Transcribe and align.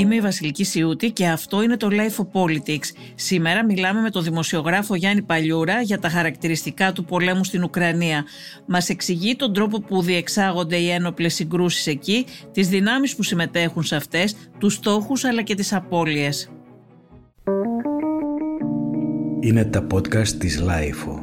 Είμαι 0.00 0.14
η 0.14 0.20
Βασιλική 0.20 0.64
Σιούτη 0.64 1.10
και 1.10 1.26
αυτό 1.26 1.62
είναι 1.62 1.76
το 1.76 1.88
Life 1.90 2.24
of 2.24 2.42
Politics. 2.42 2.86
Σήμερα 3.14 3.64
μιλάμε 3.64 4.00
με 4.00 4.10
τον 4.10 4.22
δημοσιογράφο 4.22 4.94
Γιάννη 4.94 5.22
Παλιούρα 5.22 5.80
για 5.80 5.98
τα 5.98 6.08
χαρακτηριστικά 6.08 6.92
του 6.92 7.04
πολέμου 7.04 7.44
στην 7.44 7.62
Ουκρανία. 7.62 8.24
Μας 8.66 8.88
εξηγεί 8.88 9.36
τον 9.36 9.52
τρόπο 9.52 9.80
που 9.80 10.02
διεξάγονται 10.02 10.76
οι 10.76 10.90
ένοπλες 10.90 11.34
συγκρούσεις 11.34 11.86
εκεί, 11.86 12.26
τις 12.52 12.68
δυνάμεις 12.68 13.16
που 13.16 13.22
συμμετέχουν 13.22 13.82
σε 13.82 13.96
αυτές, 13.96 14.34
τους 14.58 14.74
στόχους 14.74 15.24
αλλά 15.24 15.42
και 15.42 15.54
τις 15.54 15.72
απώλειες. 15.72 16.50
Είναι 19.40 19.64
τα 19.64 19.86
podcast 19.92 20.28
της 20.28 20.62
Life. 20.62 21.19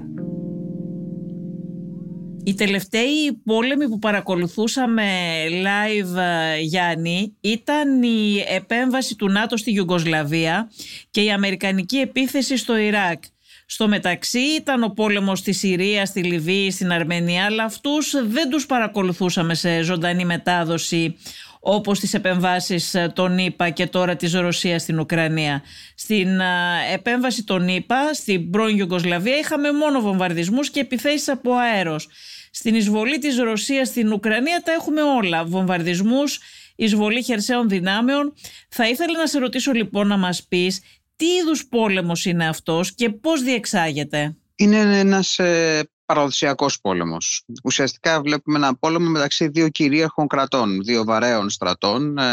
Οι 2.48 2.54
τελευταίοι 2.54 3.41
πόλεμοι 3.45 3.89
που 3.89 4.00
παρακολουθούσαμε 4.00 5.04
live, 5.50 6.18
ε, 6.18 6.59
Γιάννη, 6.59 7.38
ήταν 7.41 8.04
η 8.04 8.44
επέμβαση 8.48 9.16
του 9.16 9.30
ΝΑΤΟ 9.30 9.58
στη 9.58 9.71
Γιουγκοσλαβία 9.71 10.71
και 11.12 11.21
η 11.21 11.31
αμερικανική 11.31 11.98
επίθεση 11.98 12.57
στο 12.57 12.77
Ιράκ. 12.77 13.23
Στο 13.66 13.88
μεταξύ 13.88 14.40
ήταν 14.40 14.84
ο 14.84 14.88
πόλεμος 14.88 15.40
στη 15.40 15.54
Συρία, 15.54 16.05
στη 16.05 16.23
Λιβύη, 16.23 16.71
στην 16.71 16.91
Αρμενία, 16.91 17.45
αλλά 17.45 17.63
αυτούς 17.63 18.13
δεν 18.27 18.49
τους 18.49 18.66
παρακολουθούσαμε 18.66 19.54
σε 19.54 19.82
ζωντανή 19.82 20.26
μετάδοση 20.26 21.16
όπως 21.59 21.99
τις 21.99 22.13
επεμβάσεις 22.13 22.93
ε, 22.93 23.12
των 23.16 23.38
ΗΠΑ 23.38 23.70
και 23.70 23.88
τώρα 23.88 24.16
της 24.16 24.34
Ρωσίας 24.34 24.82
στην 24.82 24.99
Ουκρανία. 24.99 25.63
Στην 25.95 26.40
ε, 26.40 26.45
επέμβαση 26.93 27.43
των 27.43 27.68
ΗΠΑ, 27.68 28.13
στην 28.13 28.49
πρώην 28.49 28.77
Ιουγκοσλαβία, 28.77 29.38
είχαμε 29.38 29.71
μόνο 29.71 30.02
βομβαρδισμούς 30.02 30.70
και 30.70 30.79
επιθέσεις 30.79 31.29
από 31.29 31.54
αέρος. 31.54 32.07
Στην 32.59 32.75
εισβολή 32.75 33.17
της 33.17 33.38
Ρωσίας 33.38 33.88
στην 33.88 34.13
Ουκρανία 34.13 34.61
τα 34.65 34.71
έχουμε 34.71 35.02
όλα. 35.02 35.45
Βομβαρδισμούς, 35.45 36.39
εισβολή 36.75 37.23
χερσαίων 37.23 37.70
δυνάμεων. 37.70 38.34
Θα 38.70 38.90
ήθελα 38.90 39.18
να 39.18 39.27
σε 39.27 39.40
ρωτήσω 39.40 39.71
λοιπόν 39.71 40.07
να 40.07 40.18
μας 40.18 40.45
πεις 40.48 40.82
τι 41.15 41.26
είδους 41.26 41.67
πόλεμος 41.67 42.26
είναι 42.26 42.48
αυτός 42.48 42.95
και 42.95 43.09
πώς 43.09 43.41
διεξάγεται. 43.41 44.35
Είναι 44.55 44.99
ένας 44.99 45.40
ε, 45.40 45.90
παραδοσιακός 46.08 46.82
πόλεμος. 46.82 47.44
Ουσιαστικά 47.63 48.22
βλέπουμε 48.22 48.58
ένα 48.58 48.76
πόλεμο 48.76 49.10
μεταξύ 49.10 49.48
δύο 49.48 49.70
κυρίαρχων 49.70 50.27
κρατών, 50.27 50.84
δύο 50.84 51.04
βαρέων 51.04 51.50
στρατών, 51.50 52.18
ε, 52.18 52.24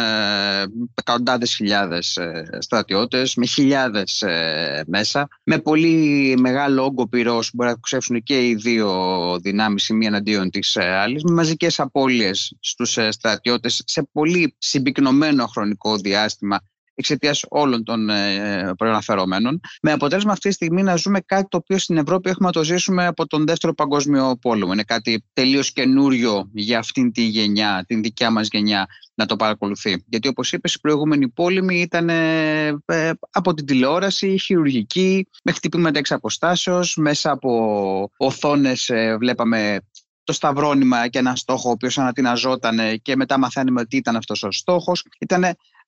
εκατοντάδες 0.94 1.54
χιλιάδες 1.54 2.16
ε, 2.16 2.58
στρατιώτες, 2.58 3.34
με 3.34 3.46
χιλιάδες 3.46 4.22
ε, 4.22 4.84
μέσα, 4.86 5.28
με 5.44 5.58
πολύ 5.58 6.34
μεγάλο 6.38 6.84
όγκο 6.84 7.08
πυρός 7.08 7.50
που 7.50 7.56
μπορεί 7.56 7.70
να 7.70 7.76
ξέφουν 7.80 8.22
και 8.22 8.48
οι 8.48 8.54
δύο 8.54 9.38
δυνάμεις 9.42 9.88
η 9.88 9.94
μία 9.94 10.08
εναντίον 10.08 10.50
της 10.50 10.76
ε, 10.76 10.84
άλλης, 10.84 11.22
με 11.22 11.32
μαζικές 11.32 11.80
απώλειες 11.80 12.56
στους 12.60 12.96
ε, 12.96 13.10
στρατιώτες 13.10 13.82
σε 13.86 14.08
πολύ 14.12 14.54
συμπυκνωμένο 14.58 15.46
χρονικό 15.46 15.96
διάστημα 15.96 16.58
εξαιτίας 16.94 17.44
όλων 17.48 17.84
των 17.84 18.10
ε, 18.10 18.72
προαναφερομένων. 18.76 19.60
Με 19.82 19.92
αποτέλεσμα 19.92 20.32
αυτή 20.32 20.48
τη 20.48 20.54
στιγμή 20.54 20.82
να 20.82 20.96
ζούμε 20.96 21.20
κάτι 21.20 21.46
το 21.48 21.56
οποίο 21.56 21.78
στην 21.78 21.96
Ευρώπη 21.96 22.30
έχουμε 22.30 22.46
να 22.46 22.52
το 22.52 22.64
ζήσουμε 22.64 23.06
από 23.06 23.26
τον 23.26 23.46
Δεύτερο 23.46 23.74
Παγκόσμιο 23.74 24.38
Πόλεμο. 24.40 24.72
Είναι 24.72 24.82
κάτι 24.82 25.24
τελείως 25.32 25.72
καινούριο 25.72 26.50
για 26.52 26.78
αυτήν 26.78 27.12
τη 27.12 27.22
γενιά, 27.22 27.84
την 27.86 28.02
δικιά 28.02 28.30
μας 28.30 28.48
γενιά, 28.50 28.86
να 29.14 29.26
το 29.26 29.36
παρακολουθεί. 29.36 30.04
Γιατί 30.08 30.28
όπως 30.28 30.52
είπες, 30.52 30.74
οι 30.74 30.80
προηγούμενοι 30.80 31.28
πόλεμοι 31.28 31.80
ήταν 31.80 32.08
ε, 32.08 32.66
ε, 32.84 33.10
από 33.30 33.54
την 33.54 33.66
τηλεόραση, 33.66 34.38
χειρουργική, 34.38 35.28
με 35.44 35.52
χτυπήματα 35.52 35.98
εξ 35.98 36.12
αποστάσεως, 36.12 36.96
μέσα 36.96 37.30
από 37.30 38.10
οθόνες 38.16 38.88
ε, 38.88 39.16
βλέπαμε 39.16 39.78
το 40.24 40.32
σταυρόνιμα 40.32 41.08
και 41.08 41.18
ένα 41.18 41.36
στόχο 41.36 41.68
ο 41.68 41.72
οποίος 41.72 41.98
ανατιναζόταν 41.98 43.00
και 43.02 43.16
μετά 43.16 43.38
μαθαίνουμε 43.38 43.80
ότι 43.80 43.96
ήταν 43.96 44.16
αυτός 44.16 44.42
ο 44.42 44.50
στόχος. 44.50 45.04
Ήταν 45.18 45.44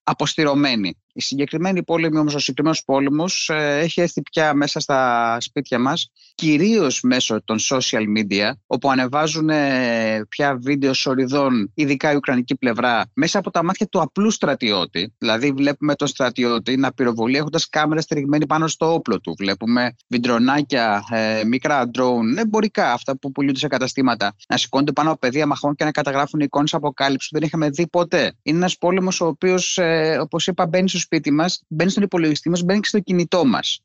αποστηρωμένη. 0.06 0.98
Η 1.12 1.20
συγκεκριμένη 1.20 1.82
πόλεμη 1.84 2.18
όμως, 2.18 2.34
ο 2.34 2.38
συγκεκριμένος 2.38 2.84
πόλεμος 2.84 3.48
ε, 3.52 3.78
έχει 3.78 4.00
έρθει 4.00 4.22
πια 4.22 4.54
μέσα 4.54 4.80
στα 4.80 5.36
σπίτια 5.40 5.78
μας, 5.78 6.10
κυρίως 6.34 7.00
μέσω 7.00 7.44
των 7.44 7.56
social 7.70 8.02
media, 8.16 8.50
όπου 8.66 8.90
ανεβάζουν 8.90 9.48
ε, 9.48 10.24
πια 10.28 10.58
βίντεο 10.62 10.92
σοριδών, 10.92 11.72
ειδικά 11.74 12.12
η 12.12 12.16
ουκρανική 12.16 12.56
πλευρά, 12.56 13.10
μέσα 13.14 13.38
από 13.38 13.50
τα 13.50 13.64
μάτια 13.64 13.86
του 13.86 14.00
απλού 14.00 14.30
στρατιώτη. 14.30 15.14
Δηλαδή 15.18 15.52
βλέπουμε 15.52 15.94
τον 15.94 16.08
στρατιώτη 16.08 16.76
να 16.76 16.92
πυροβολεί 16.92 17.36
έχοντας 17.36 17.68
κάμερα 17.68 18.00
στηριγμένη 18.00 18.46
πάνω 18.46 18.68
στο 18.68 18.92
όπλο 18.92 19.20
του. 19.20 19.34
Βλέπουμε 19.38 19.94
βιντρονάκια, 20.08 21.04
ε, 21.10 21.44
μικρά 21.44 21.90
drone, 21.94 22.36
εμπορικά, 22.36 22.92
αυτά 22.92 23.18
που 23.18 23.32
πουλούνται 23.32 23.58
σε 23.58 23.68
καταστήματα, 23.68 24.36
να 24.48 24.56
σηκώνονται 24.56 24.92
πάνω 24.92 25.10
από 25.10 25.18
πεδία 25.18 25.46
μαχών 25.46 25.74
και 25.74 25.84
να 25.84 25.90
καταγράφουν 25.90 26.40
εικόνες 26.40 26.74
αποκάλυψης 26.74 27.28
που 27.28 27.38
δεν 27.38 27.46
είχαμε 27.46 27.70
δει 27.70 27.88
ποτέ. 27.88 28.34
Είναι 28.42 28.56
ένας 28.56 28.78
πόλεμος 28.78 29.20
ο 29.20 29.26
οποίος, 29.26 29.78
ε, 29.96 30.18
όπως 30.18 30.46
είπα, 30.46 30.66
μπαίνει 30.66 30.88
στο 30.88 30.98
σπίτι 30.98 31.30
μας, 31.30 31.62
μπαίνει 31.68 31.90
στον 31.90 32.02
υπολογιστή 32.02 32.48
μας, 32.48 32.62
μπαίνει 32.62 32.80
και 32.80 32.88
στο 32.88 33.00
κινητό 33.00 33.44
μας. 33.44 33.80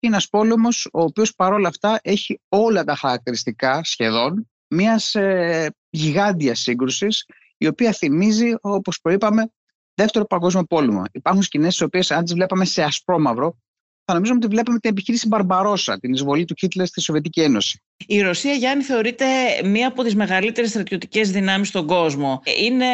Είναι 0.00 0.14
ένας 0.14 0.28
πόλεμος 0.28 0.88
ο 0.92 1.02
οποίος 1.02 1.34
παρόλα 1.34 1.68
αυτά 1.68 2.00
έχει 2.02 2.40
όλα 2.48 2.84
τα 2.84 2.94
χαρακτηριστικά 2.94 3.84
σχεδόν 3.84 4.50
μιας 4.68 5.14
ε, 5.14 5.74
γιγάντιας 5.90 6.60
σύγκρουσης 6.60 7.26
η 7.56 7.66
οποία 7.66 7.92
θυμίζει, 7.92 8.54
όπως 8.60 9.00
προείπαμε, 9.00 9.52
δεύτερο 9.94 10.24
παγκόσμιο 10.24 10.64
πόλεμο. 10.64 11.02
Υπάρχουν 11.12 11.42
σκηνές 11.42 11.68
τις 11.68 11.80
οποίες 11.80 12.10
αν 12.10 12.24
τις 12.24 12.34
βλέπαμε 12.34 12.64
σε 12.64 12.82
ασπρόμαυρο 12.82 13.58
θα 14.04 14.14
νομίζουμε 14.14 14.38
ότι 14.42 14.54
βλέπουμε 14.54 14.78
την 14.78 14.90
επιχείρηση 14.90 15.26
Μπαρμπαρόσα, 15.26 15.98
την 15.98 16.12
εισβολή 16.12 16.44
του 16.44 16.54
Χίτλερ 16.58 16.86
στη 16.86 17.00
Σοβιετική 17.00 17.40
Ένωση. 17.40 17.82
Η 18.06 18.20
Ρωσία, 18.20 18.52
Γιάννη, 18.52 18.84
θεωρείται 18.84 19.24
μία 19.64 19.86
από 19.88 20.02
τις 20.02 20.14
μεγαλύτερες 20.14 20.70
στρατιωτικές 20.70 21.30
δυνάμεις 21.30 21.68
στον 21.68 21.86
κόσμο. 21.86 22.42
Είναι, 22.58 22.86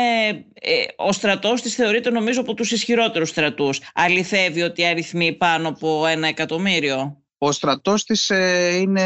ε, 0.54 0.84
ο 0.96 1.12
στρατός 1.12 1.62
της 1.62 1.74
θεωρείται 1.74 2.10
νομίζω 2.10 2.40
από 2.40 2.54
τους 2.54 2.72
ισχυρότερους 2.72 3.28
στρατούς. 3.28 3.80
Αληθεύει 3.94 4.62
ότι 4.62 4.84
αριθμεί 4.84 5.32
πάνω 5.32 5.68
από 5.68 6.06
ένα 6.06 6.26
εκατομμύριο. 6.28 7.19
Ο 7.42 7.52
στρατός 7.52 8.04
της 8.04 8.30
ε, 8.30 8.76
είναι 8.76 9.02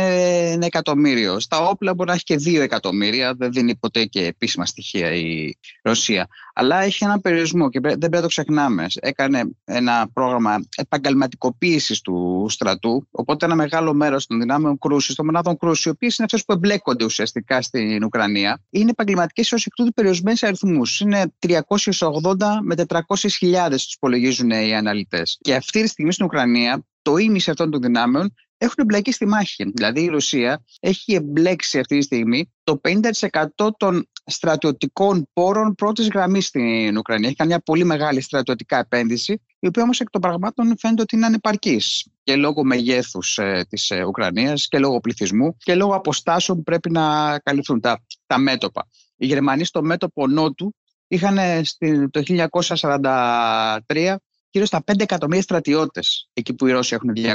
ένα 0.51 0.67
εκατομμύριο. 0.67 1.41
Στα 1.41 1.61
όπλα 1.69 1.95
μπορεί 1.95 2.09
να 2.09 2.15
έχει 2.15 2.25
και 2.25 2.37
δύο 2.37 2.63
εκατομμύρια. 2.63 3.35
Δεν 3.35 3.53
δίνει 3.53 3.77
ποτέ 3.77 4.05
και 4.05 4.25
επίσημα 4.25 4.67
στοιχεία 4.67 5.13
η 5.13 5.57
Ρωσία. 5.83 6.29
Αλλά 6.55 6.83
έχει 6.83 7.05
έναν 7.05 7.21
περιορισμό 7.21 7.69
και 7.69 7.81
δεν 7.81 7.99
πρέπει 7.99 8.15
να 8.15 8.21
το 8.21 8.27
ξεχνάμε. 8.27 8.87
Έκανε 8.95 9.51
ένα 9.65 10.09
πρόγραμμα 10.13 10.65
επαγγελματικοποίησης 10.77 12.01
του 12.01 12.47
στρατού. 12.49 13.09
Οπότε 13.11 13.45
ένα 13.45 13.55
μεγάλο 13.55 13.95
μέρος 13.95 14.27
των 14.27 14.41
δυνάμεων 14.41 14.79
κρούσης, 14.79 15.15
των 15.15 15.25
μονάδων 15.25 15.57
κρούσης, 15.57 15.85
οι 15.85 15.89
οποίες 15.89 16.17
είναι 16.17 16.27
αυτές 16.31 16.45
που 16.45 16.53
εμπλέκονται 16.53 17.05
ουσιαστικά 17.05 17.63
στην 17.63 18.05
Ουκρανία, 18.05 18.63
είναι 18.71 18.91
επαγγελματικές 18.91 19.53
ω 19.53 19.57
εκ 19.57 19.75
τούτου 19.75 19.93
περιορισμένε 19.93 20.37
αριθμούς. 20.41 21.01
Είναι 21.01 21.33
380 21.39 22.61
με 22.63 22.75
400 22.89 22.99
χιλιάδες, 23.29 23.85
τους 23.85 23.95
υπολογίζουν 23.95 24.51
οι 24.51 24.75
αναλυτές. 24.75 25.39
Και 25.41 25.55
αυτή 25.55 25.83
τη 25.83 25.89
στιγμή 25.89 26.13
στην 26.13 26.25
Ουκρανία 26.25 26.85
το 27.05 27.17
ίμιση 27.17 27.51
αυτών 27.51 27.71
των 27.71 27.81
δυνάμεων 27.81 28.35
έχουν 28.59 28.75
εμπλακεί 28.77 29.13
στη 29.13 29.27
μάχη. 29.27 29.71
Δηλαδή 29.75 30.03
η 30.03 30.07
Ρωσία 30.07 30.65
έχει 30.81 31.15
εμπλέξει 31.15 31.79
αυτή 31.79 31.99
τη 31.99 32.05
στιγμή 32.05 32.53
το 32.65 32.81
50% 33.59 33.69
των 33.77 34.09
στρατιωτικών 34.25 35.29
πόρων 35.33 35.75
πρώτης 35.75 36.09
γραμμής 36.09 36.47
στην 36.47 36.97
Ουκρανία. 36.97 37.27
Έχει 37.27 37.37
κάνει 37.37 37.51
μια 37.51 37.61
πολύ 37.61 37.85
μεγάλη 37.85 38.21
στρατιωτικά 38.21 38.79
επένδυση, 38.79 39.41
η 39.59 39.67
οποία 39.67 39.83
όμως 39.83 40.01
εκ 40.01 40.11
των 40.11 40.21
πραγμάτων 40.21 40.75
φαίνεται 40.79 41.03
ότι 41.03 41.17
είναι 41.17 41.27
ανεπαρκής 41.27 42.07
και 42.23 42.37
λόγω 42.37 42.65
μεγέθους 42.65 43.39
ε, 43.39 43.67
της 43.69 43.91
ε, 43.91 44.05
Ουκρανίας 44.05 44.69
και 44.69 44.79
λόγω 44.79 45.01
πληθυσμού 45.01 45.57
και 45.57 45.75
λόγω 45.75 45.95
αποστάσεων 45.95 46.59
που 46.59 46.65
πρέπει 46.65 46.91
να 46.91 47.39
καλυφθούν 47.39 47.81
τα, 47.81 48.05
τα 48.27 48.39
μέτωπα. 48.39 48.89
Οι 49.17 49.27
Γερμανοί 49.27 49.65
στο 49.65 49.83
μέτωπο 49.83 50.27
Νότου 50.27 50.75
είχαν 51.09 51.37
το 52.11 52.23
1943 53.87 54.17
γύρω 54.55 54.67
στα 54.67 54.85
5 54.93 54.95
εκατομμύρια 55.01 55.43
στρατιώτες, 55.43 56.29
εκεί 56.33 56.55
που 56.55 56.67
οι 56.67 56.73
Ρώσοι 56.73 56.95
έχουν 56.95 57.13
200.000. 57.17 57.33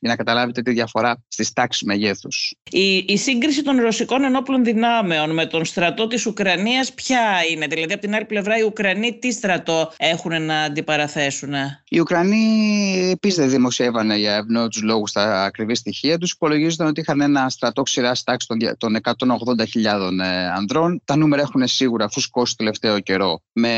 Για 0.00 0.10
να 0.10 0.16
καταλάβετε 0.16 0.62
τη 0.62 0.72
διαφορά 0.72 1.22
στις 1.28 1.52
τάξεις 1.52 1.82
μεγέθους. 1.82 2.54
Η, 2.70 2.96
η 2.96 3.16
σύγκριση 3.16 3.62
των 3.62 3.80
ρωσικών 3.80 4.24
ενόπλων 4.24 4.64
δυνάμεων 4.64 5.30
με 5.30 5.46
τον 5.46 5.64
στρατό 5.64 6.06
της 6.06 6.26
Ουκρανίας, 6.26 6.92
ποια 6.92 7.20
είναι, 7.50 7.66
δηλαδή 7.66 7.92
από 7.92 8.02
την 8.02 8.14
άλλη 8.14 8.24
πλευρά, 8.24 8.58
οι 8.58 8.62
Ουκρανοί 8.62 9.18
τι 9.18 9.32
στρατό 9.32 9.92
έχουν 9.96 10.42
να 10.42 10.62
αντιπαραθέσουν; 10.62 11.54
Οι 11.88 12.00
Ουκρανοί 12.00 13.10
επίσης 13.12 13.38
δεν 13.38 13.50
δημοσιεύανε 13.50 14.16
για 14.16 14.34
ευνόητους 14.34 14.82
λόγους 14.82 15.12
τα 15.12 15.42
ακριβή 15.44 15.74
στοιχεία 15.74 16.18
τους. 16.18 16.32
Υπολογίζονταν 16.32 16.86
ότι 16.86 17.00
είχαν 17.00 17.20
ένα 17.20 17.48
στρατό 17.48 17.82
ξηρά 17.82 18.12
τάξη 18.24 18.46
των 18.78 18.96
180.000 19.02 20.18
ε, 20.22 20.46
ανδρών. 20.46 21.02
Τα 21.04 21.16
νούμερα 21.16 21.42
έχουν 21.42 21.66
σίγουρα 21.66 22.08
φουσκώσει 22.08 22.56
το 22.56 22.64
τελευταίο 22.64 23.00
καιρό 23.00 23.42
με 23.52 23.72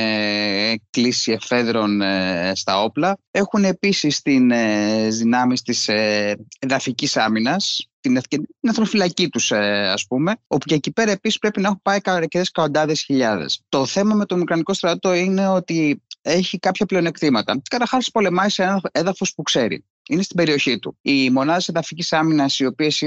κλίση 0.90 1.32
εφέδρων 1.32 2.00
ε, 2.00 2.41
στα 2.54 2.82
όπλα. 2.82 3.18
Έχουν 3.30 3.64
επίσης 3.64 4.22
την 4.22 4.50
ε, 4.50 5.08
δυνάμεις 5.08 5.62
της 5.62 5.88
ε, 5.88 6.36
εδαφικής 6.58 7.16
άμυνας, 7.16 7.88
την, 8.00 8.20
την 8.28 8.46
εθνοφυλακή 8.60 9.28
τους 9.28 9.50
ε, 9.50 9.88
ας 9.88 10.06
πούμε, 10.06 10.34
όπου 10.46 10.66
και 10.66 10.74
εκεί 10.74 10.92
πέρα 10.92 11.10
επίσης 11.10 11.38
πρέπει 11.38 11.60
να 11.60 11.66
έχουν 11.66 11.80
πάει 11.82 11.98
αρκετές 12.04 12.50
καοντάδες 12.50 13.02
χιλιάδες. 13.02 13.62
Το 13.68 13.86
θέμα 13.86 14.14
με 14.14 14.26
τον 14.26 14.40
Ουκρανικό 14.40 14.74
στρατό 14.74 15.14
είναι 15.14 15.48
ότι 15.48 16.02
έχει 16.22 16.58
κάποια 16.58 16.86
πλεονεκτήματα. 16.86 17.62
Καταρχάς, 17.70 18.10
πολεμάει 18.10 18.48
σε 18.48 18.62
ένα 18.62 18.80
έδαφος 18.92 19.34
που 19.34 19.42
ξέρει. 19.42 19.84
Είναι 20.08 20.22
στην 20.22 20.36
περιοχή 20.36 20.78
του. 20.78 20.98
Οι 21.02 21.30
μονάδες 21.30 21.68
εδαφικής 21.68 22.12
άμυνας, 22.12 22.58
οι 22.58 22.66
οποίες 22.66 22.98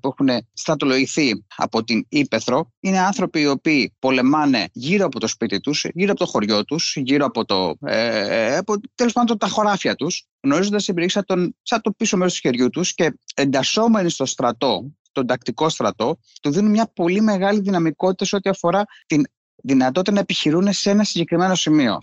που 0.00 0.14
έχουν 0.18 0.46
στρατολογηθεί 0.52 1.44
από 1.56 1.84
την 1.84 2.04
Ήπεθρο, 2.08 2.72
είναι 2.80 2.98
άνθρωποι 2.98 3.40
οι 3.40 3.46
οποίοι 3.46 3.94
πολεμάνε 3.98 4.68
γύρω 4.72 5.04
από 5.04 5.20
το 5.20 5.26
σπίτι 5.26 5.60
τους, 5.60 5.86
γύρω 5.94 6.10
από 6.10 6.20
το 6.20 6.26
χωριό 6.26 6.64
τους, 6.64 6.96
γύρω 6.96 7.24
από 7.24 7.44
το. 7.44 7.74
Ε, 7.80 8.56
από, 8.56 8.74
τέλος 8.94 9.12
πάντων 9.12 9.38
τα 9.38 9.48
χωράφια 9.48 9.94
τους, 9.94 10.26
γνωρίζοντας 10.40 10.84
την 10.84 10.94
περιοχή 10.94 11.14
σαν, 11.14 11.24
τον, 11.24 11.56
σαν 11.62 11.80
το 11.80 11.90
πίσω 11.90 12.16
μέρος 12.16 12.34
του 12.34 12.40
χεριού 12.40 12.70
τους 12.70 12.94
και 12.94 13.14
εντασσόμενοι 13.34 14.10
στο 14.10 14.26
στρατό, 14.26 14.92
τον 15.12 15.26
τακτικό 15.26 15.68
στρατό, 15.68 16.18
του 16.42 16.50
δίνουν 16.50 16.70
μια 16.70 16.90
πολύ 16.94 17.20
μεγάλη 17.20 17.60
δυναμικότητα 17.60 18.24
σε 18.24 18.36
ό,τι 18.36 18.50
αφορά 18.50 18.84
την 19.06 19.24
δυνατότητα 19.62 20.12
να 20.12 20.20
επιχειρούν 20.20 20.72
σε 20.72 20.90
ένα 20.90 21.04
συγκεκριμένο 21.04 21.54
σημείο. 21.54 21.98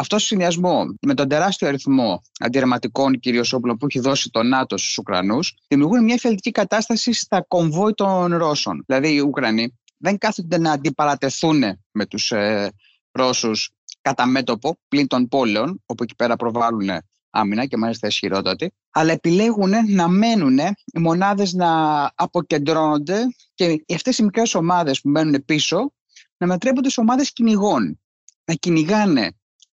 Αυτό 0.00 0.16
ο 0.16 0.18
συνδυασμό 0.18 0.94
με 1.00 1.14
τον 1.14 1.28
τεράστιο 1.28 1.68
αριθμό 1.68 2.22
αντιρρεματικών 2.38 3.18
κυρίως 3.18 3.52
όπλων 3.52 3.76
που 3.76 3.86
έχει 3.86 4.00
δώσει 4.00 4.30
το 4.30 4.42
ΝΑΤΟ 4.42 4.76
στους 4.76 4.98
Ουκρανούς, 4.98 5.54
δημιουργούν 5.68 6.04
μια 6.04 6.14
εφελτική 6.14 6.50
κατάσταση 6.50 7.12
στα 7.12 7.44
κομβόι 7.48 7.94
των 7.94 8.36
Ρώσων. 8.36 8.84
Δηλαδή, 8.86 9.14
οι 9.14 9.20
Ουκρανοί 9.20 9.78
δεν 9.96 10.18
κάθονται 10.18 10.58
να 10.58 10.72
αντιπαρατεθούν 10.72 11.62
με 11.90 12.06
τους 12.06 12.30
ε, 12.30 12.72
Ρώσους 13.10 13.70
κατά 14.00 14.26
μέτωπο 14.26 14.78
πλην 14.88 15.06
των 15.06 15.28
πόλεων, 15.28 15.82
όπου 15.86 16.02
εκεί 16.02 16.14
πέρα 16.14 16.36
προβάλλουν 16.36 16.88
άμυνα 17.30 17.66
και 17.66 17.76
μάλιστα 17.76 18.06
ισχυρότατη, 18.06 18.72
αλλά 18.90 19.12
επιλέγουν 19.12 19.72
να 19.88 20.08
μένουν 20.08 20.58
οι 20.84 20.98
μονάδες 20.98 21.52
να 21.52 21.70
αποκεντρώνονται 22.14 23.22
και 23.54 23.84
αυτές 23.94 24.18
οι 24.18 24.22
μικρές 24.22 24.54
ομάδες 24.54 25.00
που 25.00 25.08
μένουν 25.08 25.44
πίσω 25.44 25.92
να 26.36 26.46
μετρέπονται 26.46 26.90
σε 26.90 27.00
ομάδες 27.00 27.32
κυνηγών. 27.32 28.00
Να 28.44 28.54
κυνηγάνε 28.54 29.32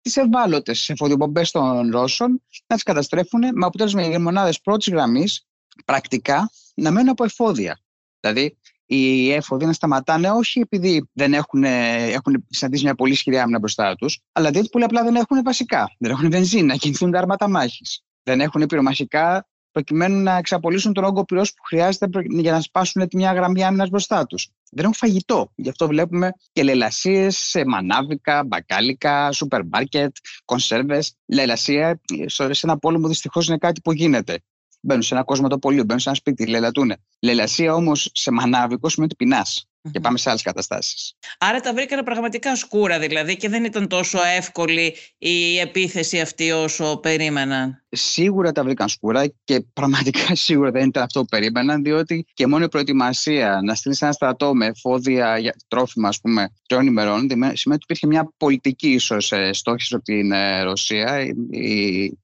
τις 0.03 0.17
ευάλωτες 0.17 0.89
εφοδιοπομπέ 0.89 1.47
των 1.51 1.91
Ρώσων, 1.91 2.43
να 2.67 2.75
τις 2.75 2.83
καταστρέφουν 2.85 3.41
με 3.41 3.67
αποτέλεσμα 3.67 4.03
οι 4.03 4.19
μονάδες 4.19 4.61
πρώτης 4.61 4.93
γραμμής 4.93 5.47
πρακτικά 5.85 6.51
να 6.75 6.91
μένουν 6.91 7.09
από 7.09 7.25
εφόδια. 7.25 7.81
Δηλαδή, 8.21 8.57
οι 8.87 9.33
έφοδοι 9.33 9.67
να 9.67 9.73
σταματάνε 9.73 10.31
όχι 10.31 10.61
επειδή 10.61 11.09
δεν 11.13 11.35
έχουν, 11.35 11.65
έχουν 11.65 12.47
συναντήσει 12.49 12.85
μια 12.85 12.95
πολύ 12.95 13.13
ισχυρή 13.13 13.39
άμυνα 13.39 13.59
μπροστά 13.59 13.95
τους, 13.97 14.21
αλλά 14.33 14.51
διότι 14.51 14.69
πολύ 14.69 14.85
απλά 14.85 15.03
δεν 15.03 15.15
έχουν 15.15 15.43
βασικά. 15.43 15.97
Δεν 15.99 16.11
έχουν 16.11 16.31
βενζίνη 16.31 16.63
να 16.63 16.77
κινηθούν 16.83 17.11
τα 17.11 17.19
άρματα 17.19 17.49
μάχης. 17.49 18.03
Δεν 18.23 18.41
έχουν 18.41 18.67
πυρομαχικά 18.67 19.49
προκειμένου 19.79 20.23
να 20.23 20.37
εξαπολύσουν 20.37 20.93
τον 20.93 21.05
όγκο 21.05 21.25
πυρός 21.25 21.55
που 21.55 21.63
χρειάζεται 21.63 22.09
για 22.29 22.53
να 22.53 22.61
σπάσουν 22.61 23.09
τη 23.09 23.17
μια 23.17 23.33
γραμμή 23.33 23.65
άμυνας 23.65 23.89
μπροστά 23.89 24.27
τους. 24.27 24.49
Δεν 24.71 24.85
έχουν 24.85 24.97
φαγητό. 24.97 25.53
Γι' 25.55 25.69
αυτό 25.69 25.87
βλέπουμε 25.87 26.33
και 26.53 26.63
λαιλασίε 26.63 27.31
σε 27.31 27.65
μανάβικα, 27.65 28.45
μπακάλικα, 28.45 29.33
σούπερ 29.33 29.65
μάρκετ, 29.65 30.17
κονσέρβε. 30.45 31.03
Λαιλασία 31.27 32.01
σε 32.27 32.61
ένα 32.63 32.79
πόλεμο 32.79 33.09
δυστυχώς 33.09 33.49
είναι 33.49 33.59
κάτι 33.59 33.81
που 33.81 33.93
γίνεται. 33.93 34.43
Μπαίνουν 34.81 35.03
σε 35.03 35.15
ένα 35.15 35.25
κόσμο 35.25 35.49
το 35.49 35.59
πολύ, 35.59 35.83
μπαίνουν 35.83 36.01
σε 36.01 36.09
ένα 36.09 36.19
σπίτι, 36.19 36.47
λαιλατούν. 36.47 36.95
Λαιλασία 37.21 37.75
όμως 37.75 38.11
σε 38.13 38.31
μανάβικο 38.31 38.89
σημαίνει 38.89 39.13
ότι 39.13 39.25
πεινάς 39.25 39.69
και 39.91 40.01
πάμε 40.01 40.19
σε 40.19 40.29
άλλες 40.31 40.43
καταστάσεις. 40.43 41.15
Άρα 41.39 41.61
τα 41.61 41.73
βρήκανε 41.73 42.03
πραγματικά 42.03 42.57
σκούρα 42.57 42.99
δηλαδή 42.99 43.37
και 43.37 43.49
δεν 43.49 43.65
ήταν 43.65 43.89
τόσο 43.89 44.19
εύκολη 44.37 44.95
η 45.19 45.59
επίθεση 45.59 46.21
αυτή 46.21 46.51
όσο 46.51 46.97
περίμεναν. 46.97 47.83
Σίγουρα 47.91 48.53
τα 48.53 48.65
βρήκαν 48.65 48.89
σκούρα 48.89 49.25
και 49.45 49.61
πραγματικά 49.73 50.35
σίγουρα 50.47 50.71
δεν 50.71 50.87
ήταν 50.87 51.03
αυτό 51.03 51.21
που 51.21 51.27
περίμεναν, 51.27 51.83
διότι 51.83 52.27
και 52.35 52.47
μόνο 52.47 52.65
η 52.65 52.69
προετοιμασία 52.69 53.61
να 53.65 53.75
στείλεις 53.75 54.03
ένα 54.03 54.13
στρατό 54.13 54.55
με 54.55 54.67
εφόδια 54.67 55.39
για 55.39 55.55
τρόφιμα, 55.69 56.09
ας 56.09 56.21
πούμε, 56.21 56.53
τριών 56.67 56.87
ημερών, 56.87 57.29
σημαίνει 57.29 57.55
ότι 57.65 57.77
υπήρχε 57.83 58.07
μια 58.07 58.33
πολιτική 58.37 58.89
ίσως 58.89 59.33
ε, 59.33 59.53
στόχη 59.53 59.95
από 59.95 60.05
την 60.05 60.33
ε, 60.33 60.63
Ρωσία, 60.63 61.35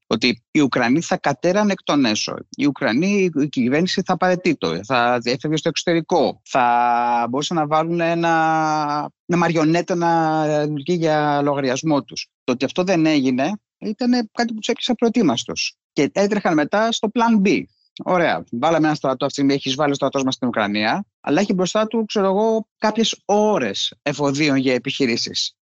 ότι 0.07 0.43
οι 0.51 0.59
Ουκρανοί 0.59 1.01
θα 1.01 1.17
κατέραν 1.17 1.69
εκ 1.69 1.83
των 1.83 2.05
έσω. 2.05 2.35
Οι 2.49 2.65
Ουκρανοί, 2.65 3.29
η 3.35 3.47
κυβέρνηση 3.49 4.01
θα 4.05 4.13
απαραίτητο, 4.13 4.79
θα 4.85 5.19
έφευγε 5.23 5.57
στο 5.57 5.69
εξωτερικό, 5.69 6.41
θα 6.43 7.27
μπορούσαν 7.29 7.57
να 7.57 7.67
βάλουν 7.67 7.99
ένα, 7.99 8.31
μια 9.25 9.37
μαριονέτα 9.37 9.95
να 9.95 10.45
λειτουργεί 10.61 10.93
για 10.93 11.41
λογαριασμό 11.41 12.03
τους. 12.03 12.27
Το 12.43 12.51
ότι 12.53 12.65
αυτό 12.65 12.83
δεν 12.83 13.05
έγινε 13.05 13.51
ήταν 13.77 14.29
κάτι 14.31 14.53
που 14.53 14.59
τους 14.59 14.67
έπιασε 14.67 14.93
προετοίμαστο. 14.93 15.53
Και 15.93 16.09
έτρεχαν 16.13 16.53
μετά 16.53 16.91
στο 16.91 17.09
plan 17.13 17.47
B. 17.47 17.61
Ωραία. 18.03 18.43
Βάλαμε 18.51 18.85
ένα 18.85 18.95
στρατό 18.95 19.25
αυτή 19.25 19.27
τη 19.27 19.33
στιγμή, 19.33 19.53
έχεις 19.53 19.75
βάλει 19.75 19.91
ο 19.91 19.95
στρατός 19.95 20.23
μας 20.23 20.33
στην 20.33 20.47
Ουκρανία, 20.47 21.05
αλλά 21.21 21.41
έχει 21.41 21.53
μπροστά 21.53 21.87
του, 21.87 22.05
ξέρω 22.05 22.25
εγώ, 22.25 22.67
κάποιες 22.77 23.21
ώρες 23.25 23.93
εφοδίων 24.01 24.55
για 24.55 24.73
επιχειρήσεις. 24.73 25.55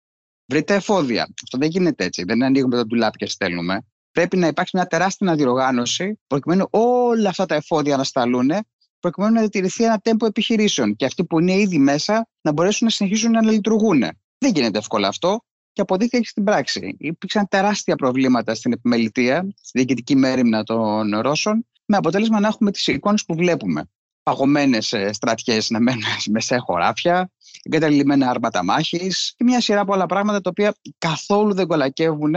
Βρείτε 0.46 0.74
εφόδια. 0.74 1.34
Αυτό 1.44 1.58
δεν 1.58 1.70
γίνεται 1.70 2.04
έτσι. 2.04 2.24
Δεν 2.24 2.44
ανοίγουμε 2.44 2.76
τα 2.76 2.86
ντουλάπια 2.86 3.26
και 3.26 3.32
στέλνουμε. 3.32 3.86
Πρέπει 4.12 4.38
να 4.38 4.48
υπάρξει 4.48 4.76
μια 4.76 4.86
τεράστια 4.86 5.36
διοργάνωση 5.36 6.20
προκειμένου 6.28 6.68
όλα 6.70 7.30
αυτά 7.30 7.46
τα 7.46 7.56
εφόδια 7.56 7.98
να 7.98 8.04
σταλούν 8.04 8.52
προκειμένου 9.00 9.34
να 9.34 9.40
διατηρηθεί 9.40 9.84
ένα 9.84 10.00
τέμπο 10.00 10.26
επιχειρήσεων 10.26 10.96
και 10.96 11.06
αυτοί 11.06 11.26
που 11.26 11.40
είναι 11.40 11.54
ήδη 11.54 11.78
μέσα 11.78 12.28
να 12.42 12.52
μπορέσουν 12.52 12.88
να 12.88 12.94
συνεχίσουν 12.94 13.32
να 13.32 13.42
λειτουργούν. 13.52 14.00
Δεν 14.38 14.52
γίνεται 14.54 14.78
εύκολα 14.78 15.08
αυτό 15.08 15.40
και 15.74 15.82
αποδείχθηκε 15.82 16.28
στην 16.28 16.44
πράξη. 16.44 16.96
Υπήρξαν 17.00 17.48
τεράστια 17.48 17.96
προβλήματα 17.96 18.56
στην 18.56 18.72
επιμελητία, 18.72 19.48
στη 19.62 19.80
διοικητική 19.80 20.16
μέρημνα 20.16 20.64
των 20.64 21.20
Ρώσων, 21.20 21.66
με 21.86 21.98
αποτέλεσμα 21.98 22.40
να 22.40 22.48
έχουμε 22.48 22.72
τις 22.72 22.88
εικόνες 22.88 23.26
που 23.26 23.36
βλέπουμε. 23.36 23.90
Παγωμένες 24.24 24.96
στρατιές 25.12 25.70
να 25.70 25.80
μένουν 25.80 26.04
σε 26.38 26.58
χωράφια, 26.58 27.32
εγκαταλειμμένα 27.64 28.30
άρματα 28.30 28.64
μάχης 28.64 29.34
και 29.38 29.44
μια 29.44 29.62
σειρά 29.62 29.80
από 29.80 29.94
άλλα 29.94 30.06
πράγματα 30.06 30.42
τα 30.42 30.50
οποία 30.50 30.76
καθόλου 30.98 31.54
δεν 31.54 31.68
κολακεύουν 31.68 32.36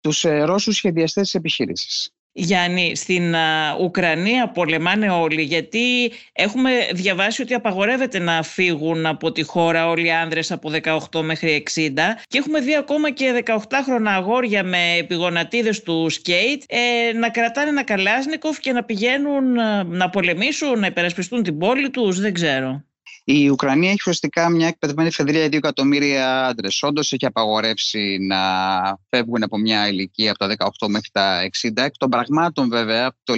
τους 0.00 0.24
ε, 0.24 0.42
Ρώσους 0.42 0.76
σχεδιαστές 0.76 1.22
της 1.22 1.34
επιχείρησης. 1.34 2.14
Γιάννη, 2.32 2.96
στην 2.96 3.34
Ουκρανία 3.80 4.48
πολεμάνε 4.48 5.10
όλοι 5.10 5.42
γιατί 5.42 6.12
έχουμε 6.32 6.70
διαβάσει 6.92 7.42
ότι 7.42 7.54
απαγορεύεται 7.54 8.18
να 8.18 8.42
φύγουν 8.42 9.06
από 9.06 9.32
τη 9.32 9.42
χώρα 9.42 9.88
όλοι 9.88 10.06
οι 10.06 10.10
άνδρες 10.10 10.50
από 10.50 10.70
18 11.10 11.20
μέχρι 11.22 11.62
60 11.74 11.90
και 12.28 12.38
έχουμε 12.38 12.60
δει 12.60 12.76
ακόμα 12.76 13.10
και 13.10 13.42
18χρονα 13.46 14.06
αγόρια 14.06 14.64
με 14.64 14.96
επιγονατίδες 14.98 15.82
του 15.82 16.08
σκέιτ 16.10 16.62
ε, 16.66 17.12
να 17.12 17.30
κρατάνε 17.30 17.68
ένα 17.68 17.84
καλάσνικοφ 17.84 18.58
και 18.58 18.72
να 18.72 18.84
πηγαίνουν 18.84 19.52
να 19.86 20.10
πολεμήσουν, 20.10 20.78
να 20.78 20.86
υπερασπιστούν 20.86 21.42
την 21.42 21.58
πόλη 21.58 21.90
τους, 21.90 22.20
δεν 22.20 22.32
ξέρω. 22.32 22.84
Η 23.24 23.48
Ουκρανία 23.48 23.88
έχει 23.88 23.98
ουσιαστικά 24.00 24.48
μια 24.48 24.66
εκπαιδευμένη 24.66 25.10
φεδρία 25.10 25.46
2 25.46 25.52
εκατομμύρια 25.52 26.46
άντρες. 26.46 26.82
Όντως 26.82 27.12
έχει 27.12 27.26
απαγορεύσει 27.26 28.18
να 28.20 28.38
φεύγουν 29.08 29.42
από 29.42 29.58
μια 29.58 29.88
ηλικία 29.88 30.30
από 30.30 30.38
τα 30.38 30.70
18 30.80 30.88
μέχρι 30.88 31.10
τα 31.12 31.40
60. 31.62 31.70
Εκ 31.74 31.96
των 31.96 32.08
πραγμάτων, 32.08 32.68
βέβαια, 32.68 33.12
το 33.22 33.34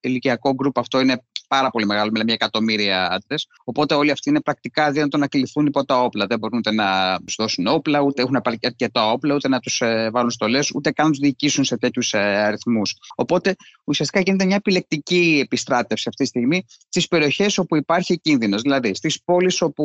ηλικιακό 0.00 0.54
γκρουπ 0.54 0.78
αυτό 0.78 1.00
είναι 1.00 1.22
πάρα 1.54 1.70
πολύ 1.70 1.86
μεγάλο, 1.86 2.10
μιλάμε 2.10 2.30
για 2.30 2.38
εκατομμύρια 2.40 3.10
άντρες. 3.10 3.46
Οπότε 3.64 3.94
όλοι 3.94 4.10
αυτοί 4.10 4.28
είναι 4.30 4.40
πρακτικά 4.40 4.84
αδύνατο 4.84 5.16
να 5.16 5.26
κληθούν 5.26 5.66
υπό 5.66 5.84
τα 5.84 6.02
όπλα. 6.02 6.26
Δεν 6.26 6.38
μπορούν 6.38 6.58
ούτε 6.58 6.72
να 6.72 7.18
τους 7.24 7.34
δώσουν 7.38 7.66
όπλα, 7.66 8.00
ούτε 8.00 8.22
έχουν 8.22 8.36
αρκετά 8.62 9.10
όπλα, 9.10 9.34
ούτε 9.34 9.48
να 9.48 9.58
τους 9.58 9.80
ε, 9.80 10.10
βάλουν 10.12 10.30
στολές, 10.30 10.70
ούτε 10.74 10.90
καν 10.90 11.06
να 11.06 11.10
τους 11.12 11.20
διοικήσουν 11.20 11.64
σε 11.64 11.76
τέτοιους 11.76 12.12
ε, 12.12 12.18
αριθμούς. 12.18 12.94
Οπότε 13.14 13.54
ουσιαστικά 13.84 14.20
γίνεται 14.20 14.44
μια 14.44 14.56
επιλεκτική 14.56 15.40
επιστράτευση 15.44 16.08
αυτή 16.08 16.22
τη 16.22 16.28
στιγμή 16.28 16.64
στις 16.88 17.08
περιοχές 17.08 17.58
όπου 17.58 17.76
υπάρχει 17.76 18.20
κίνδυνος. 18.20 18.62
Δηλαδή 18.62 18.94
στις 18.94 19.22
πόλεις 19.24 19.60
όπου 19.60 19.84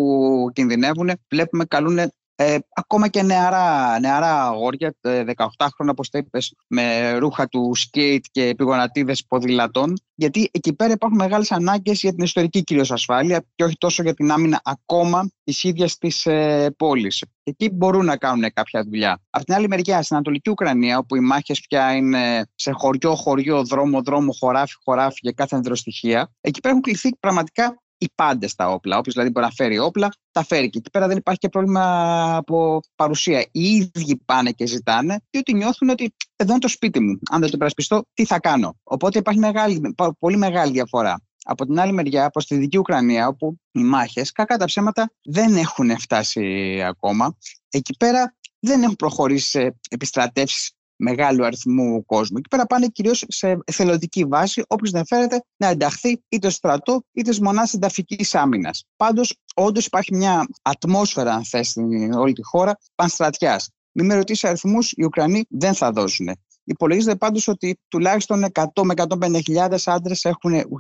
κινδυνεύουν, 0.54 1.12
βλέπουμε 1.30 1.66
καλούν 1.66 2.12
ε, 2.42 2.58
ακόμα 2.74 3.08
και 3.08 3.24
νεαρά, 3.24 4.00
νεαρά 4.00 4.44
αγόρια, 4.46 4.96
18 5.02 5.10
ε, 5.12 5.26
χρόνια 5.36 5.92
όπως 5.92 6.10
το 6.10 6.18
είπες, 6.18 6.56
με 6.68 7.12
ρούχα 7.18 7.48
του 7.48 7.72
σκέιτ 7.76 8.26
και 8.32 8.46
επιγονατίδες 8.46 9.26
ποδηλατών, 9.28 9.94
γιατί 10.16 10.50
εκεί 10.52 10.74
πέρα 10.74 10.94
υπάρχουν 10.94 11.18
μεγάλες 11.18 11.52
ανάγκες 11.52 12.00
για 12.00 12.14
την 12.14 12.24
ιστορική 12.24 12.64
κυρίως 12.64 12.92
ασφάλεια 12.92 13.46
και 13.56 13.64
όχι 13.64 13.76
τόσο 13.78 14.04
για 14.04 14.14
την 14.14 14.32
άμυνα 14.32 14.62
ακόμα 14.64 15.30
της 15.44 15.64
ίδιας 15.64 15.98
της 15.98 16.26
ε, 16.26 16.74
πόλης. 16.78 17.24
Εκεί 17.44 17.70
μπορούν 17.70 18.06
να 18.06 18.18
κάνουν 18.18 18.54
κάποια 18.54 18.84
δουλειά. 18.84 19.22
Από 19.30 19.46
την 19.46 19.54
άλλη 19.54 19.68
μεριά, 19.68 20.02
στην 20.02 20.16
Ανατολική 20.16 20.50
Ουκρανία, 20.50 20.98
όπου 20.98 21.16
οι 21.16 21.20
μάχες 21.20 21.66
πια 21.70 21.96
είναι 21.96 22.50
σε 22.56 22.72
χωριό, 22.72 23.16
χωριό, 23.16 23.64
δρόμο, 23.64 24.02
δρόμο, 24.02 24.32
χωράφι, 24.40 24.76
χωράφι 24.84 25.20
για 25.22 25.32
κάθε 25.32 25.56
ανδροστοιχεία, 25.56 26.32
εκεί 26.42 26.60
πέρα 26.60 26.74
έχουν 26.74 26.84
κληθεί 26.84 27.16
πραγματικά 27.20 27.82
οι 28.00 28.10
πάντες 28.16 28.56
τα 28.56 28.70
όπλα. 28.70 28.98
Όποιος 28.98 29.14
δηλαδή 29.14 29.32
μπορεί 29.32 29.46
να 29.46 29.52
φέρει 29.52 29.80
όπλα, 29.80 30.10
τα 30.32 30.44
φέρει. 30.44 30.70
Και 30.70 30.78
εκεί 30.78 30.90
πέρα 30.90 31.08
δεν 31.08 31.18
υπάρχει 31.18 31.40
και 31.40 31.50
πρόβλημα 31.50 32.36
από 32.36 32.80
παρουσία. 32.96 33.48
Οι 33.52 33.62
ίδιοι 33.62 34.22
πάνε 34.26 34.52
και 34.52 34.66
ζητάνε, 34.66 35.20
διότι 35.30 35.54
νιώθουν 35.54 35.90
ότι 35.90 36.16
εδώ 36.36 36.52
είναι 36.52 36.60
το 36.60 36.68
σπίτι 36.68 37.00
μου. 37.00 37.20
Αν 37.32 37.40
δεν 37.40 37.50
το 37.50 37.54
υπερασπιστώ, 37.56 38.06
τι 38.14 38.26
θα 38.26 38.40
κάνω; 38.40 38.78
Οπότε 38.84 39.20
υπάρχει 39.20 39.40
μεγάλη, 39.40 39.96
πολύ 40.20 40.38
μεγάλη 40.38 40.72
διαφορά. 40.72 41.22
Από 41.44 41.66
την 41.66 41.80
άλλη 41.80 41.94
μεριά, 41.94 42.30
προς 42.30 42.46
τη 42.46 42.56
δική 42.56 42.78
Ουκρανία, 42.78 43.28
όπου 43.28 43.60
οι 43.72 43.84
μάχες, 43.84 44.32
κακά 44.32 44.58
τα 44.58 44.66
ψέματα, 44.66 45.12
δεν 45.24 45.56
έχουν 45.56 46.00
φτάσει 46.00 46.82
ακόμα. 46.82 47.38
Εκεί 47.70 47.98
πέρα 47.98 48.36
δεν 48.60 48.84
έχουν 48.84 48.96
προχωρήσει 48.96 49.50
σε 49.50 49.76
επιστρατεύσεις 49.90 50.72
μεγάλου 51.00 51.46
αριθμού 51.46 52.06
κόσμου. 52.06 52.38
Εκεί 52.38 52.48
πέρα 52.48 52.66
πάνε 52.66 52.88
κυρίως 52.88 53.26
σε 53.28 53.58
εθελοντική 53.66 54.26
βάση, 54.26 54.64
όποιο 54.68 54.92
δεν 54.92 55.06
φέρεται 55.06 55.44
να 55.58 55.68
ενταχθεί 55.68 56.22
είτε 56.30 56.50
στο 56.50 56.58
στρατό 56.58 57.04
είτε 57.14 57.32
στι 57.32 57.44
μονάδε 57.44 57.70
ενταφικής 57.74 58.36
άμυνας. 58.36 58.84
Πάντως, 58.96 59.36
όντως 59.56 59.86
υπάρχει 59.86 60.16
μια 60.16 60.48
ατμόσφαιρα, 60.62 61.34
αν 61.34 61.46
θες, 61.46 61.70
στην 61.70 62.14
όλη 62.14 62.34
τη 62.34 62.44
χώρα, 62.44 62.78
πανστρατιάς. 62.96 63.70
Μην 63.92 64.06
με 64.06 64.16
ρωτήσεις 64.16 64.44
αριθμούς, 64.44 64.92
οι 64.92 65.04
Ουκρανοί 65.04 65.46
δεν 65.50 65.74
θα 65.74 65.92
δώσουν. 65.92 66.30
Υπολογίζεται 66.64 67.16
πάντως 67.16 67.48
ότι 67.48 67.80
τουλάχιστον 67.88 68.46
100 68.52 68.84
με 68.84 68.94
150.000 68.96 69.78
άντρες 69.86 70.26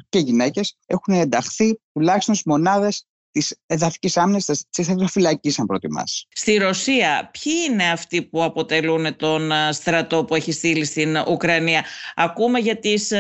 και 0.09 0.19
γυναίκες 0.19 0.75
έχουν 0.85 1.13
ενταχθεί 1.13 1.79
τουλάχιστον 1.93 2.35
στις 2.35 2.45
μονάδες 2.51 3.05
της 3.31 3.55
εδαφικής 3.65 4.17
άμυνα 4.17 4.39
της 4.47 4.87
εθνοφυλακή, 4.89 5.53
αν 5.57 5.65
προτιμάς. 5.65 6.27
Στη 6.29 6.57
Ρωσία, 6.57 7.31
ποιοι 7.31 7.53
είναι 7.69 7.89
αυτοί 7.91 8.21
που 8.21 8.43
αποτελούν 8.43 9.15
τον 9.15 9.51
στρατό 9.71 10.25
που 10.25 10.35
έχει 10.35 10.51
στείλει 10.51 10.85
στην 10.85 11.17
Ουκρανία; 11.17 11.85
Ακούμε 12.15 12.59
για 12.59 12.79
τις 12.79 13.13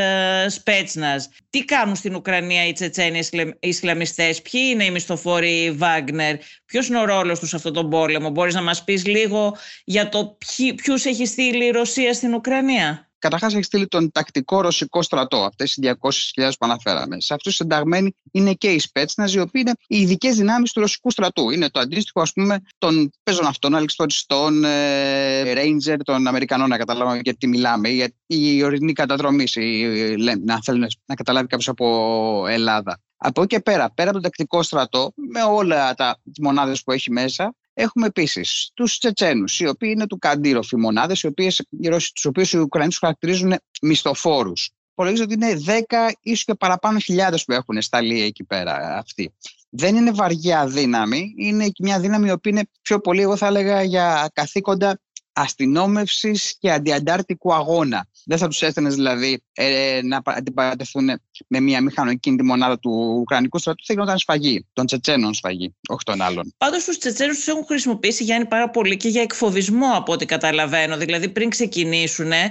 Σπέτσνας. 0.47 1.29
Τι 1.49 1.65
κάνουν 1.65 1.95
στην 1.95 2.15
Ουκρανία 2.15 2.67
οι 2.67 2.71
Τσετσένοι 2.71 3.19
Ισλαμιστές, 3.59 4.41
ποιοι 4.41 4.61
είναι 4.73 4.83
οι 4.83 4.91
μισθοφόροι 4.91 5.71
Βάγνερ, 5.71 6.35
ποιος 6.65 6.87
είναι 6.87 6.99
ο 6.99 7.05
ρόλος 7.05 7.39
τους 7.39 7.49
σε 7.49 7.55
αυτόν 7.55 7.73
τον 7.73 7.89
πόλεμο; 7.89 8.29
Μπορείς 8.29 8.53
να 8.53 8.61
μας 8.61 8.83
πεις 8.83 9.05
λίγο 9.05 9.55
για 9.83 10.09
το 10.09 10.37
ποιους 10.75 11.05
έχει 11.05 11.25
στείλει 11.25 11.65
η 11.65 11.71
Ρωσία 11.71 12.13
στην 12.13 12.33
Ουκρανία; 12.33 13.08
Καταρχάς, 13.19 13.53
έχεις 13.53 13.65
στείλει 13.65 13.87
τον 13.87 14.11
τακτικό 14.11 14.61
ρωσικό 14.61 15.01
στρατό, 15.01 15.37
αυτές 15.37 15.75
οι 15.75 15.81
200.000 15.81 16.49
που 16.59 16.65
αναφέραμε. 16.65 17.15
Σε 17.19 17.33
αυτούς 17.33 17.59
ενταγμένοι 17.59 18.15
είναι 18.31 18.53
και 18.53 18.71
οι 18.71 18.79
Σπέτσνα, 18.79 19.29
οι 19.33 19.39
οποίοι 19.39 19.61
είναι 19.65 19.73
οι 19.87 19.97
ειδικές 19.97 20.35
δυνάμεις 20.35 20.71
του 20.71 20.79
ρωσικού 20.79 21.11
στρατού. 21.11 21.49
Είναι 21.49 21.69
το 21.69 21.79
αντίστοιχο, 21.79 22.21
ας 22.21 22.33
πούμε, 22.33 22.61
των 22.77 23.11
παίζων 23.23 23.45
αυτών, 23.45 23.75
αλεξιπτωριστών, 23.75 24.63
ε, 24.63 25.53
Ranger 25.53 25.97
των 26.03 26.27
Αμερικανών, 26.27 26.69
να 26.69 26.77
καταλάβουμε 26.77 27.19
γιατί 27.23 27.47
μιλάμε, 27.47 27.89
για 27.89 28.11
η 28.25 28.63
ορεινή 28.63 28.93
καταδρομή, 28.93 29.45
να 30.45 30.59
θέλουν 30.63 30.87
να 31.05 31.15
καταλάβει 31.15 31.47
κάποιος 31.47 31.67
από 31.67 32.45
Ελλάδα. 32.47 32.99
Από 33.21 33.41
εκεί 33.41 33.55
και 33.55 33.61
πέρα, 33.61 33.91
πέρα 33.91 34.09
από 34.09 34.13
τον 34.13 34.21
τακτικό 34.21 34.63
στρατό, 34.63 35.13
με 35.15 35.41
όλα 35.43 35.93
τα 35.93 36.19
μονάδες 36.41 36.83
που 36.83 36.91
έχει 36.91 37.11
μέσα, 37.11 37.53
Έχουμε 37.81 38.05
επίσης 38.05 38.71
τους 38.73 38.97
Τσετσένους, 38.97 39.59
οι 39.59 39.67
οποίοι 39.67 39.91
είναι 39.93 40.07
του 40.07 40.17
Καντήροφ, 40.17 40.71
οι 40.71 40.75
μονάδες, 40.75 41.19
του 41.19 41.33
οποίους 42.23 42.53
οι 42.53 42.57
Ουκρανοί 42.57 42.89
τους 42.89 42.97
χαρακτηρίζουν 42.97 43.55
μισθοφόρους. 43.81 44.71
Υπολογίζεται 44.91 45.33
ότι 45.33 45.45
είναι 45.45 45.83
10 45.89 46.11
ίσως 46.21 46.43
και 46.43 46.55
παραπάνω 46.55 46.99
χιλιάδες 46.99 47.43
που 47.43 47.51
έχουν 47.51 47.81
σταλεί 47.81 48.21
εκεί 48.21 48.43
πέρα 48.43 48.97
αυτοί. 48.97 49.33
Δεν 49.69 49.95
είναι 49.95 50.11
βαριά 50.11 50.67
δύναμη, 50.67 51.33
είναι 51.37 51.71
μια 51.79 51.99
δύναμη 51.99 52.27
η 52.27 52.31
οποία 52.31 52.51
είναι 52.51 52.63
πιο 52.81 52.99
πολύ, 52.99 53.21
εγώ 53.21 53.35
θα 53.35 53.47
έλεγα, 53.47 53.83
για 53.83 54.29
καθήκοντα 54.33 54.99
αστυνόμευσης 55.39 56.55
και 56.59 56.71
αντιαντάρτικου 56.71 57.53
αγώνα. 57.53 58.07
Δεν 58.25 58.37
θα 58.37 58.47
τους 58.47 58.61
έστελνε 58.61 58.89
δηλαδή 58.89 59.43
ε, 59.53 59.99
να 60.03 60.21
αντιπαρατεθούν 60.23 61.21
με 61.47 61.59
μια 61.59 61.81
μηχανοκίνητη 61.81 62.43
μονάδα 62.43 62.79
του 62.79 63.17
Ουκρανικού 63.19 63.57
στρατού. 63.57 63.85
Θα 63.85 63.93
γινόταν 63.93 64.17
σφαγή, 64.17 64.65
των 64.73 64.85
Τσετσένων 64.85 65.33
σφαγή, 65.33 65.75
όχι 65.89 66.03
των 66.03 66.21
άλλων. 66.21 66.53
Πάντως 66.57 66.83
τους 66.83 66.97
Τσετσένους 66.97 67.35
τους 67.35 67.47
έχουν 67.47 67.65
χρησιμοποιήσει 67.65 68.23
Γιάννη 68.23 68.45
πάρα 68.45 68.69
πολύ 68.69 68.97
και 68.97 69.07
για 69.07 69.21
εκφοβισμό, 69.21 69.91
από 69.95 70.11
ό,τι 70.11 70.25
καταλαβαίνω. 70.25 70.97
Δηλαδή 70.97 71.29
πριν 71.29 71.49
ξεκινήσουν, 71.49 72.31
ε, 72.31 72.47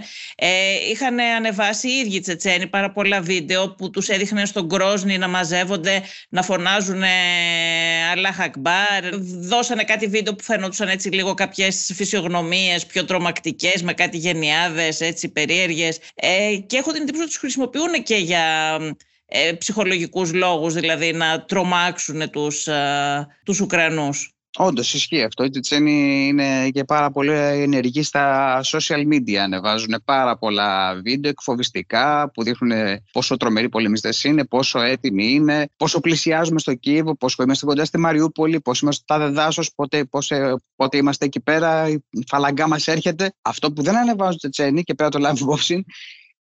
είχαν 0.91 1.19
ανεβάσει 1.19 1.89
οι 1.89 1.93
ίδιοι 1.93 2.21
Τσετσένοι 2.21 2.67
πάρα 2.67 2.93
πολλά 2.93 3.21
βίντεο 3.21 3.75
που 3.75 3.91
τους 3.91 4.09
έδειχναν 4.09 4.47
στον 4.47 4.69
Κρόσνη 4.69 5.19
να 5.19 5.29
μαζεύονται, 5.29 6.03
να 6.29 6.43
φωνάζουν 6.43 7.03
Αλάχ 8.13 8.41
Ακμπάρ. 8.41 9.17
Δώσανε 9.41 9.85
κάτι 9.85 10.07
βίντεο 10.07 10.35
που 10.35 10.45
φαινόντουσαν 10.45 10.89
έτσι 10.89 11.09
λίγο 11.09 11.35
κάποιες 11.35 11.91
φυσιογνωμίες 11.95 12.78
πιο 12.87 13.05
τρομακτικές, 13.05 13.83
με 13.83 13.93
κάτι 13.93 14.17
γενιάδες, 14.17 15.01
έτσι 15.01 15.29
περίεργες 15.29 15.99
ε, 16.15 16.57
και 16.67 16.77
έχω 16.77 16.93
την 16.93 17.03
εντύπωση 17.03 17.23
ότι 17.23 17.31
τους 17.31 17.41
χρησιμοποιούν 17.41 18.03
και 18.03 18.17
για 18.17 18.77
ε, 19.27 19.53
ψυχολογικούς 19.53 20.33
λόγους, 20.33 20.75
δηλαδή 20.75 21.13
να 21.13 21.45
τρομάξουν 21.45 22.31
τους, 22.31 22.67
ε, 22.67 23.27
τους 23.45 23.61
Ουκρανούς. 23.61 24.38
Όντως 24.57 24.95
ισχύει 24.95 25.23
αυτό. 25.23 25.45
Οι 25.45 25.49
Τσετσένοι 25.49 26.27
είναι 26.27 26.71
και 26.71 26.85
πάρα 26.85 27.11
πολύ 27.11 27.33
ενεργοί 27.33 28.03
στα 28.03 28.61
social 28.65 29.07
media. 29.13 29.35
Ανεβάζουν 29.35 30.03
πάρα 30.05 30.39
πολλά 30.39 30.95
βίντεο 30.95 31.31
εκφοβιστικά 31.31 32.31
που 32.31 32.43
δείχνουν 32.43 32.73
πόσο 33.13 33.37
τρομεροί 33.37 33.69
πολεμιστές 33.69 34.25
είναι, 34.25 34.45
πόσο 34.45 34.81
έτοιμοι 34.81 35.33
είναι, 35.33 35.69
πόσο 35.77 36.01
πλησιάζουμε 36.01 36.59
στο 36.59 36.75
Κίεβο, 36.75 37.17
πόσο 37.17 37.43
είμαστε 37.43 37.67
κοντά 37.67 37.85
στη 37.85 37.99
Μαριούπολη, 37.99 38.61
πόσο 38.61 38.81
είμαστε 38.83 39.03
στο 39.07 39.19
τάδε 39.19 39.33
δάσο, 39.33 39.63
πότε, 39.75 40.09
πότε 40.77 40.97
είμαστε 40.97 41.25
εκεί 41.25 41.41
πέρα, 41.41 41.89
η 41.89 42.25
φαλαγκά 42.29 42.69
μας 42.69 42.89
έρχεται. 42.89 43.33
Αυτό 43.43 43.73
που 43.73 43.83
δεν 43.83 43.97
ανεβάζουν 43.97 44.35
οι 44.35 44.37
Τσετσένοι 44.37 44.83
και 44.83 44.95
πέρα 44.95 45.09
το 45.09 45.19
λάβει 45.19 45.43
υπόψη, 45.43 45.85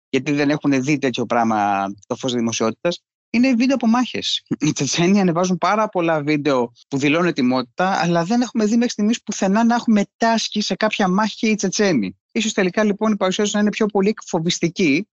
γιατί 0.09 0.33
δεν 0.33 0.51
έχουν 0.51 0.83
δει 0.83 0.99
τέτοιο 0.99 1.27
πράγμα 1.27 1.87
το 2.07 2.17
φως 2.17 2.33
δημοσιότητας, 2.33 3.03
είναι 3.37 3.55
βίντεο 3.55 3.75
από 3.75 3.87
μάχες. 3.87 4.43
Οι 4.59 4.73
Τσετσένοι 4.73 5.21
ανεβάζουν 5.21 5.59
πάρα 5.59 5.88
πολλά 5.88 6.23
βίντεο 6.23 6.73
που 6.88 6.99
δηλώνουν 6.99 7.26
ετοιμότητα, 7.26 8.00
αλλά 8.02 8.25
δεν 8.25 8.40
έχουμε 8.40 8.64
δει 8.64 8.75
μέχρι 8.75 8.90
στιγμής 8.90 9.23
πουθενά 9.23 9.64
να 9.64 9.75
έχουμε 9.75 10.02
τάσχει 10.16 10.61
σε 10.61 10.75
κάποια 10.75 11.09
μάχη 11.09 11.37
και 11.37 11.47
οι 11.47 11.55
Τσετσένοι. 11.55 12.19
σω 12.40 12.52
τελικά 12.52 12.85
λοιπόν 12.85 13.12
η 13.12 13.16
παρουσία 13.16 13.45
του 13.45 13.50
να 13.52 13.61
είναι 13.61 13.71
πιο 13.71 13.87
πολύ 13.87 14.09
εκφοβιστική 14.09 15.09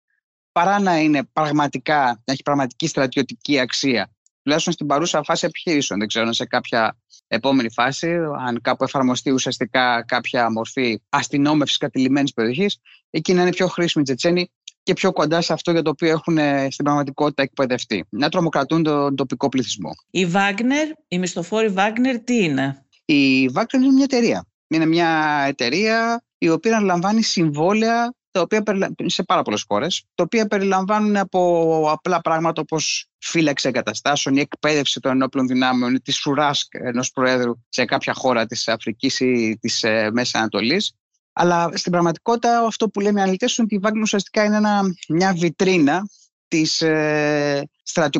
παρά 0.52 0.80
να 0.80 0.98
είναι 0.98 1.24
πραγματικά, 1.34 2.06
να 2.06 2.34
έχει 2.34 2.42
πραγματική 2.42 2.88
στρατιωτική 2.88 3.60
αξία. 3.60 4.12
Τουλάχιστον 4.44 4.74
στην 4.74 4.88
παρούσα 4.88 5.24
φάση 5.24 5.46
επιχειρήσεων. 5.46 6.00
Δεν 6.00 6.08
ξέρω 6.08 6.34
σε 6.34 6.46
κάποια 6.46 6.98
επόμενη 7.28 7.72
φάση, 7.72 8.16
αν 8.46 8.62
κάπου 8.62 8.84
εφαρμοστεί 8.84 9.32
ουσιαστικά 9.32 10.04
κάποια 10.08 10.52
μορφή 10.52 11.02
αστυνόμευσης 11.10 11.78
κατηλημένης 11.78 12.34
περιοχής, 12.34 12.78
εκεί 13.10 13.34
να 13.34 13.42
είναι 13.42 13.50
πιο 13.50 13.68
χρήσιμη 13.68 14.04
οι 14.04 14.06
Τσετσένοι 14.06 14.52
και 14.84 14.94
πιο 14.94 15.12
κοντά 15.12 15.42
σε 15.42 15.54
αυτό 15.54 15.72
για 15.72 15.82
το 15.82 15.90
οποίο 15.90 16.10
έχουν 16.10 16.38
ε, 16.38 16.68
στην 16.72 16.86
πραγματικότητα 16.86 17.42
εκπαιδευτεί. 17.42 18.06
Να 18.10 18.30
τρομοκρατούν 18.30 18.84
τον 18.84 19.16
τοπικό 19.16 19.50
πληθυσμό. 19.50 19.90
Η 20.12 20.28
Wagner, 20.34 21.04
η 21.08 21.20
μισθοφόρη 21.20 21.74
Wagner, 21.78 22.20
τι 22.24 22.44
είναι; 22.44 22.86
Η 23.06 23.50
Wagner 23.54 23.74
είναι 23.74 23.92
μια 23.92 24.04
εταιρεία. 24.04 24.46
Είναι 24.68 24.86
μια 24.86 25.44
εταιρεία 25.48 26.24
η 26.38 26.50
οποία 26.50 26.82
λαμβάνει 26.82 27.24
συμβόλαια 27.24 28.14
τα 28.34 28.42
οποία 28.42 28.64
σε 29.06 29.24
πάρα 29.24 29.42
πολλές 29.42 29.66
χώρες, 29.68 30.06
τα 30.16 30.24
οποία 30.24 30.48
περιλαμβάνουν 30.48 31.18
από 31.18 31.90
απλά 31.92 32.22
πράγματα 32.22 32.62
όπως 32.62 33.10
φύλαξη 33.18 33.68
εγκαταστάσεων, 33.68 34.36
η 34.36 34.40
εκπαίδευση 34.40 35.00
των 35.00 35.12
ενόπλων 35.12 35.48
δυνάμεων, 35.48 36.02
της 36.02 36.20
φρουρά 36.20 36.52
ενός 36.70 37.12
Προέδρου 37.12 37.54
σε 37.70 37.86
κάποια 37.86 38.14
χώρα 38.14 38.46
της 38.46 38.68
Αφρικής 38.68 39.20
ή 39.20 39.58
της 39.62 39.84
ε, 39.84 40.10
Μέσης 40.14 40.36
Ανατολής, 40.36 40.94
αλλά 41.34 41.70
στην 41.74 41.92
πραγματικότητα 41.92 42.66
αυτό 42.66 42.90
που 42.90 43.00
λέμε 43.00 43.20
οι 43.20 43.24
αναλυτές 43.24 43.58
είναι 43.58 43.68
ότι 43.72 43.76
η 43.76 43.80
Wagner 43.84 44.02
ουσιαστικά 44.02 44.44
είναι 44.44 44.56
ένα, 44.56 44.82
μια 45.08 45.34
βιτρίνα 45.34 46.08
της 46.48 46.82
ε, 46.82 47.70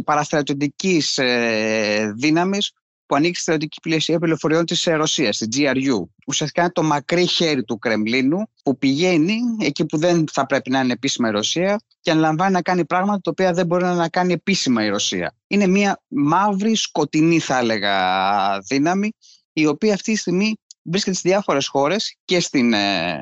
παραστρατιωτικής 0.04 1.18
ε, 1.18 2.14
δύναμης 2.16 2.72
που 3.06 3.16
ανοίξει 3.16 3.42
στη 3.42 3.42
στρατιωτική 3.42 3.80
πλαισία 3.82 4.20
πληροφοριών 4.20 4.66
της 4.66 4.88
ε, 4.88 4.94
Ρωσίας, 4.94 5.38
της 5.38 5.48
GRU. 5.52 6.04
Ουσιαστικά 6.28 6.62
είναι 6.62 6.72
το 6.72 6.84
μακρύ 6.84 7.26
χέρι 7.26 7.64
του 7.64 7.80
Κρεμλίνου 7.80 8.50
που 8.64 8.78
πηγαίνει 8.78 9.38
εκεί 9.60 9.86
που 9.86 9.98
δεν 9.98 10.26
θα 10.32 10.46
πρέπει 10.46 10.70
να 10.70 10.80
είναι 10.80 10.94
επίσημα 10.94 11.28
η 11.28 11.32
Ρωσία 11.32 11.82
και 12.02 12.12
αναλαμβάνει 12.12 12.52
να 12.52 12.62
κάνει 12.62 12.86
πράγματα 12.86 13.20
τα 13.22 13.32
οποία 13.32 13.54
δεν 13.54 13.66
μπορεί 13.66 13.84
να 13.84 14.10
κάνει 14.10 14.34
επίσημα 14.34 14.86
η 14.86 14.90
Ρωσία. 14.90 15.36
Είναι 15.48 15.68
μια 15.68 16.02
μαύρη, 16.08 16.76
σκοτεινή 16.76 17.40
θα 17.40 17.58
έλεγα 17.58 18.60
δύναμη 18.60 19.12
η 19.54 19.66
οποία 19.66 19.94
αυτή 19.94 20.12
τη 20.12 20.18
στιγμή 20.18 20.56
βρίσκεται 20.84 21.16
στις 21.16 21.32
διάφορες 21.32 21.68
χώρες 21.68 22.18
και 22.26 22.40
στην 22.40 22.74
ε, 22.74 23.20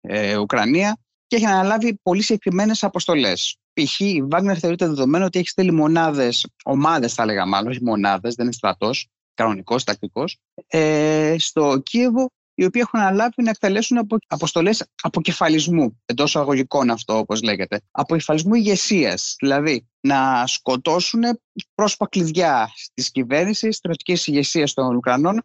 ε, 0.00 0.36
Ουκρανία 0.36 0.98
και 1.26 1.36
έχει 1.36 1.46
αναλάβει 1.46 1.98
πολύ 2.02 2.22
συγκεκριμένες 2.22 2.82
αποστολές. 2.82 3.58
Π.χ. 3.72 4.00
η 4.00 4.22
Βάγνερ 4.30 4.58
θεωρείται 4.58 4.86
δεδομένο 4.86 5.24
ότι 5.24 5.38
έχει 5.38 5.48
στείλει 5.48 5.72
μονάδες, 5.72 6.46
ομάδες 6.64 7.14
θα 7.14 7.22
έλεγα 7.22 7.46
μάλλον, 7.46 7.70
όχι 7.70 7.82
μονάδες, 7.82 8.34
δεν 8.34 8.44
είναι 8.44 8.54
στρατός, 8.54 9.08
κανονικός, 9.34 9.84
τακτικός, 9.84 10.38
ε, 10.66 11.34
στο 11.38 11.80
Κίεβο, 11.82 12.30
οι 12.54 12.64
οποίοι 12.64 12.82
έχουν 12.84 13.00
αναλάβει 13.00 13.42
να 13.42 13.50
εκτελέσουν 13.50 13.98
απο, 13.98 14.16
αποστολές 14.26 14.86
αποκεφαλισμού, 15.02 16.00
εντός 16.06 16.36
αγωγικών 16.36 16.90
αυτό 16.90 17.18
όπως 17.18 17.42
λέγεται, 17.42 17.80
αποκεφαλισμού 17.90 18.54
ηγεσίας. 18.54 19.36
Δηλαδή 19.38 19.88
να 20.00 20.46
σκοτώσουν 20.46 21.22
πρόσωπα 21.74 22.08
κλειδιά 22.08 22.70
της 22.94 23.10
κυβέρνησης, 23.10 23.76
στρατιωτικής 23.76 24.26
ηγεσίας 24.26 24.72
των 24.72 24.96
Ουκρανών 24.96 25.42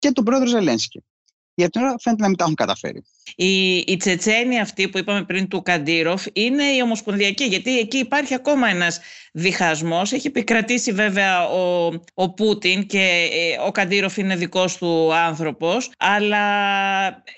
και 0.00 0.10
τον 0.12 0.24
πρόεδρο 0.24 0.48
Ζελένσκι. 0.48 1.04
Για 1.54 1.68
την 1.68 1.80
ώρα 1.80 1.94
φαίνεται 1.98 2.22
να 2.22 2.28
μην 2.28 2.36
τα 2.36 2.44
έχουν 2.44 2.54
καταφέρει. 2.54 3.04
Η, 3.36 3.76
η 3.76 3.96
Τσετσένη 3.96 4.60
αυτή 4.60 4.88
που 4.88 4.98
είπαμε 4.98 5.24
πριν 5.24 5.48
του 5.48 5.62
Καντήροφ 5.62 6.24
είναι 6.32 6.64
η 6.64 6.82
Ομοσπονδιακή, 6.82 7.44
γιατί 7.44 7.78
εκεί 7.78 7.98
υπάρχει 7.98 8.34
ακόμα 8.34 8.68
ένας 8.68 9.00
διχασμός. 9.32 10.12
Έχει 10.12 10.26
επικρατήσει 10.26 10.92
βέβαια 10.92 11.48
ο, 11.48 11.92
ο 12.14 12.30
Πούτιν 12.30 12.86
και 12.86 13.28
ε, 13.32 13.66
ο 13.66 13.70
Καντήροφ 13.70 14.16
είναι 14.16 14.36
δικός 14.36 14.76
του 14.76 15.14
άνθρωπος, 15.14 15.90
αλλά 15.98 16.46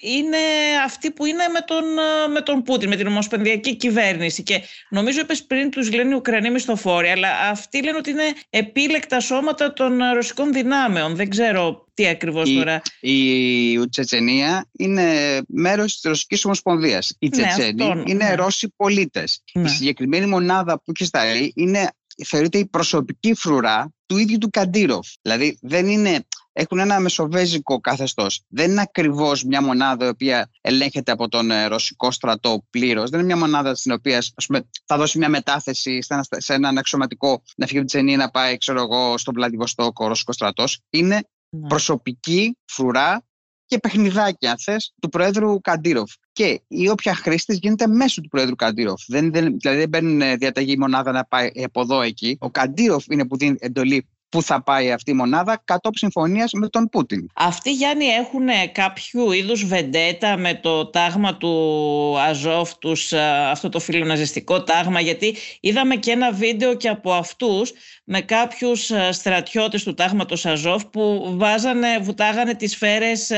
είναι 0.00 0.36
αυτοί 0.84 1.10
που 1.10 1.26
είναι 1.26 1.44
με 1.52 1.60
τον, 1.66 1.84
με 2.32 2.40
τον 2.40 2.62
Πούτιν, 2.62 2.88
με 2.88 2.96
την 2.96 3.06
Ομοσπονδιακή 3.06 3.76
κυβέρνηση. 3.76 4.42
Και 4.42 4.60
νομίζω 4.90 5.20
είπες 5.20 5.44
πριν 5.44 5.70
τους 5.70 5.92
λένε 5.92 6.10
οι 6.10 6.16
Ουκρανοί 6.16 6.50
μισθοφόροι, 6.50 7.08
αλλά 7.08 7.28
αυτοί 7.50 7.82
λένε 7.82 7.96
ότι 7.96 8.10
είναι 8.10 8.32
επίλεκτα 8.50 9.20
σώματα 9.20 9.72
των 9.72 9.98
ρωσικών 10.14 10.52
δυνάμεων. 10.52 11.16
Δεν 11.16 11.28
ξέρω 11.28 11.86
τι 11.94 12.06
ακριβώς 12.06 12.48
η, 12.48 12.54
τώρα. 12.54 12.82
Η 13.00 13.88
Τσετσενία 13.88 14.66
είναι 14.78 15.04
μέρος 15.46 15.81
της 15.84 16.00
Ρωσικής 16.02 16.44
Ομοσπονδίας. 16.44 17.16
Οι 17.18 17.28
ναι, 17.28 17.30
Τσετσένοι 17.30 18.02
είναι 18.06 18.24
ναι. 18.24 18.34
Ρώσοι 18.34 18.72
πολίτες. 18.76 19.42
Η 19.52 19.58
ναι. 19.58 19.68
συγκεκριμένη 19.68 20.26
μονάδα 20.26 20.76
που 20.76 20.92
έχει 20.94 21.04
σταθεί 21.04 21.52
είναι 21.54 21.90
θεωρείται 22.24 22.58
η 22.58 22.66
προσωπική 22.66 23.34
φρουρά 23.34 23.92
του 24.06 24.16
ίδιου 24.16 24.38
του 24.38 24.50
Καντήροφ. 24.50 25.08
Δηλαδή 25.22 25.58
δεν 25.60 25.86
είναι 25.86 26.26
έχουν 26.52 26.78
ένα 26.78 27.00
μεσοβέζικο 27.00 27.80
καθεστώς. 27.80 28.44
Δεν 28.48 28.70
είναι 28.70 28.80
ακριβώς 28.80 29.44
μια 29.44 29.62
μονάδα 29.62 30.06
η 30.06 30.08
οποία 30.08 30.50
ελέγχεται 30.60 31.12
από 31.12 31.28
τον 31.28 31.50
ε, 31.50 31.66
ρωσικό 31.66 32.10
στρατό 32.10 32.66
πλήρως. 32.70 33.10
Δεν 33.10 33.18
είναι 33.18 33.28
μια 33.34 33.36
μονάδα 33.36 33.74
στην 33.74 33.92
οποία 33.92 34.22
πούμε, 34.46 34.68
θα 34.86 34.96
δώσει 34.96 35.18
μια 35.18 35.28
μετάθεση 35.28 35.98
σε 36.36 36.54
έναν 36.54 36.78
αξιωματικό 36.78 37.42
να 37.56 37.66
φύγει 37.66 37.78
από 37.78 37.86
τη 37.86 37.92
Τσενή 37.92 38.16
να 38.16 38.30
πάει, 38.30 38.56
ξέρω 38.56 38.82
εγώ, 38.82 39.18
στον 39.18 39.34
Βλαδιβοστόκο 39.34 40.04
ο 40.04 40.08
ρωσικός 40.08 40.34
στρατός. 40.34 40.80
Είναι 40.90 41.28
ναι. 41.48 41.68
προσωπική 41.68 42.58
φρουρά 42.64 43.24
και 43.66 43.78
παιχνιδάκι, 43.78 44.46
αν 44.46 44.58
θες, 44.58 44.94
του 45.00 45.08
Προέδρου 45.08 45.60
Καντήροφ. 45.60 46.12
Και 46.32 46.60
η 46.68 46.88
όποια 46.88 47.14
χρήση 47.14 47.54
γίνεται 47.54 47.86
μέσω 47.86 48.20
του 48.20 48.28
Προέδρου 48.28 48.54
Καντήροφ. 48.54 49.02
Δεν, 49.06 49.32
δεν, 49.32 49.56
δηλαδή 49.58 49.78
δεν 49.78 49.90
παίρνουν 49.90 50.38
διαταγή 50.38 50.76
μονάδα 50.76 51.12
να 51.12 51.24
πάει 51.24 51.50
από 51.64 51.80
εδώ 51.80 52.00
εκεί. 52.00 52.36
Ο 52.40 52.50
Καντήροφ 52.50 53.04
είναι 53.06 53.26
που 53.26 53.36
δίνει 53.36 53.56
εντολή 53.60 54.06
πού 54.32 54.42
θα 54.42 54.62
πάει 54.62 54.92
αυτή 54.92 55.10
η 55.10 55.14
μονάδα 55.14 55.62
κατόπιν 55.64 55.98
συμφωνίας 55.98 56.52
με 56.52 56.68
τον 56.68 56.88
Πούτιν. 56.88 57.26
Αυτοί 57.34 57.72
Γιάννη 57.72 58.04
έχουν 58.04 58.46
κάποιο 58.72 59.32
είδους 59.32 59.64
βεντέτα 59.64 60.36
με 60.36 60.54
το 60.54 60.86
τάγμα 60.86 61.36
του 61.36 62.16
Αζόφ, 62.18 62.78
τους, 62.78 63.12
αυτό 63.50 63.68
το 63.68 63.80
φιλοναζιστικό 63.80 64.62
τάγμα, 64.62 65.00
γιατί 65.00 65.36
είδαμε 65.60 65.96
και 65.96 66.10
ένα 66.10 66.32
βίντεο 66.32 66.74
και 66.74 66.88
από 66.88 67.12
αυτούς 67.12 67.72
με 68.04 68.20
κάποιους 68.20 68.90
στρατιώτες 69.10 69.82
του 69.82 69.94
τάγματος 69.94 70.46
Αζόφ 70.46 70.84
που 70.86 71.34
βάζανε, 71.36 71.98
βουτάγανε 72.02 72.54
τις 72.54 72.72
σφαίρες 72.72 73.30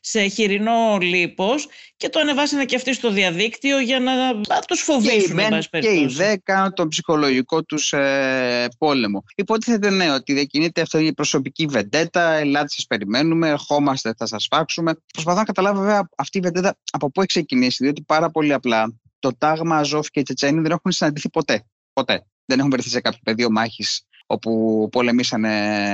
σε 0.00 0.26
χοιρινό 0.26 0.98
λίπος 1.00 1.68
και 1.96 2.08
το 2.08 2.20
ανεβάσανε 2.20 2.64
και 2.64 2.76
αυτοί 2.76 2.94
στο 2.94 3.10
διαδίκτυο 3.10 3.78
για 3.78 4.00
να, 4.00 4.32
να 4.32 4.60
τους 4.66 4.80
φοβήσουν. 4.80 5.36
Και 5.36 5.78
οι, 5.78 5.80
και 5.80 5.90
οι 5.90 6.06
ΔΕ 6.06 6.36
κάνουν 6.36 6.74
τον 6.74 6.88
ψυχολογικό 6.88 7.62
τους 7.62 7.92
ε, 7.92 8.68
πόλεμο. 8.78 9.24
Υποτίθεται 9.34 9.90
ναι 9.90 10.12
ότι 10.12 10.39
διακινείται 10.40 10.80
αυτή 10.80 11.06
η 11.06 11.12
προσωπική 11.12 11.66
βεντέτα, 11.66 12.32
ελάτε 12.32 12.68
σας 12.68 12.86
περιμένουμε, 12.86 13.48
ερχόμαστε, 13.48 14.14
θα 14.16 14.26
σας 14.26 14.46
φάξουμε. 14.50 14.94
Προσπαθώ 15.12 15.38
να 15.38 15.44
καταλάβω 15.44 15.80
βέβαια 15.80 16.08
αυτή 16.16 16.38
η 16.38 16.40
βεντέτα 16.40 16.76
από 16.90 17.10
πού 17.10 17.20
έχει 17.20 17.28
ξεκινήσει, 17.28 17.84
διότι 17.84 18.02
πάρα 18.02 18.30
πολύ 18.30 18.52
απλά 18.52 18.98
το 19.18 19.36
τάγμα 19.38 19.76
Αζόφ 19.76 20.08
και 20.08 20.20
η 20.20 20.22
Τσετσένη 20.22 20.60
δεν 20.60 20.70
έχουν 20.70 20.92
συναντηθεί 20.92 21.30
ποτέ. 21.30 21.66
Ποτέ. 21.92 22.26
Δεν 22.44 22.58
έχουν 22.58 22.70
βρεθεί 22.70 22.88
σε 22.88 23.00
κάποιο 23.00 23.18
πεδίο 23.22 23.50
μάχης 23.50 24.06
όπου 24.30 24.88
πολεμήσανε 24.92 25.52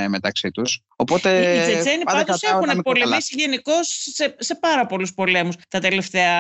μεταξύ 0.09 0.51
τους. 0.51 0.81
Οπότε, 0.97 1.55
οι 1.55 1.61
Τσετσένοι 1.61 2.03
πάντως 2.03 2.43
έχουν 2.43 2.83
πολεμήσει 2.83 3.35
γενικώ 3.39 3.73
σε, 3.83 4.37
σε 4.39 4.55
πάρα 4.55 4.87
πολλούς 4.87 5.15
πολέμους 5.15 5.55
τα 5.69 5.79
τελευταία 5.79 6.33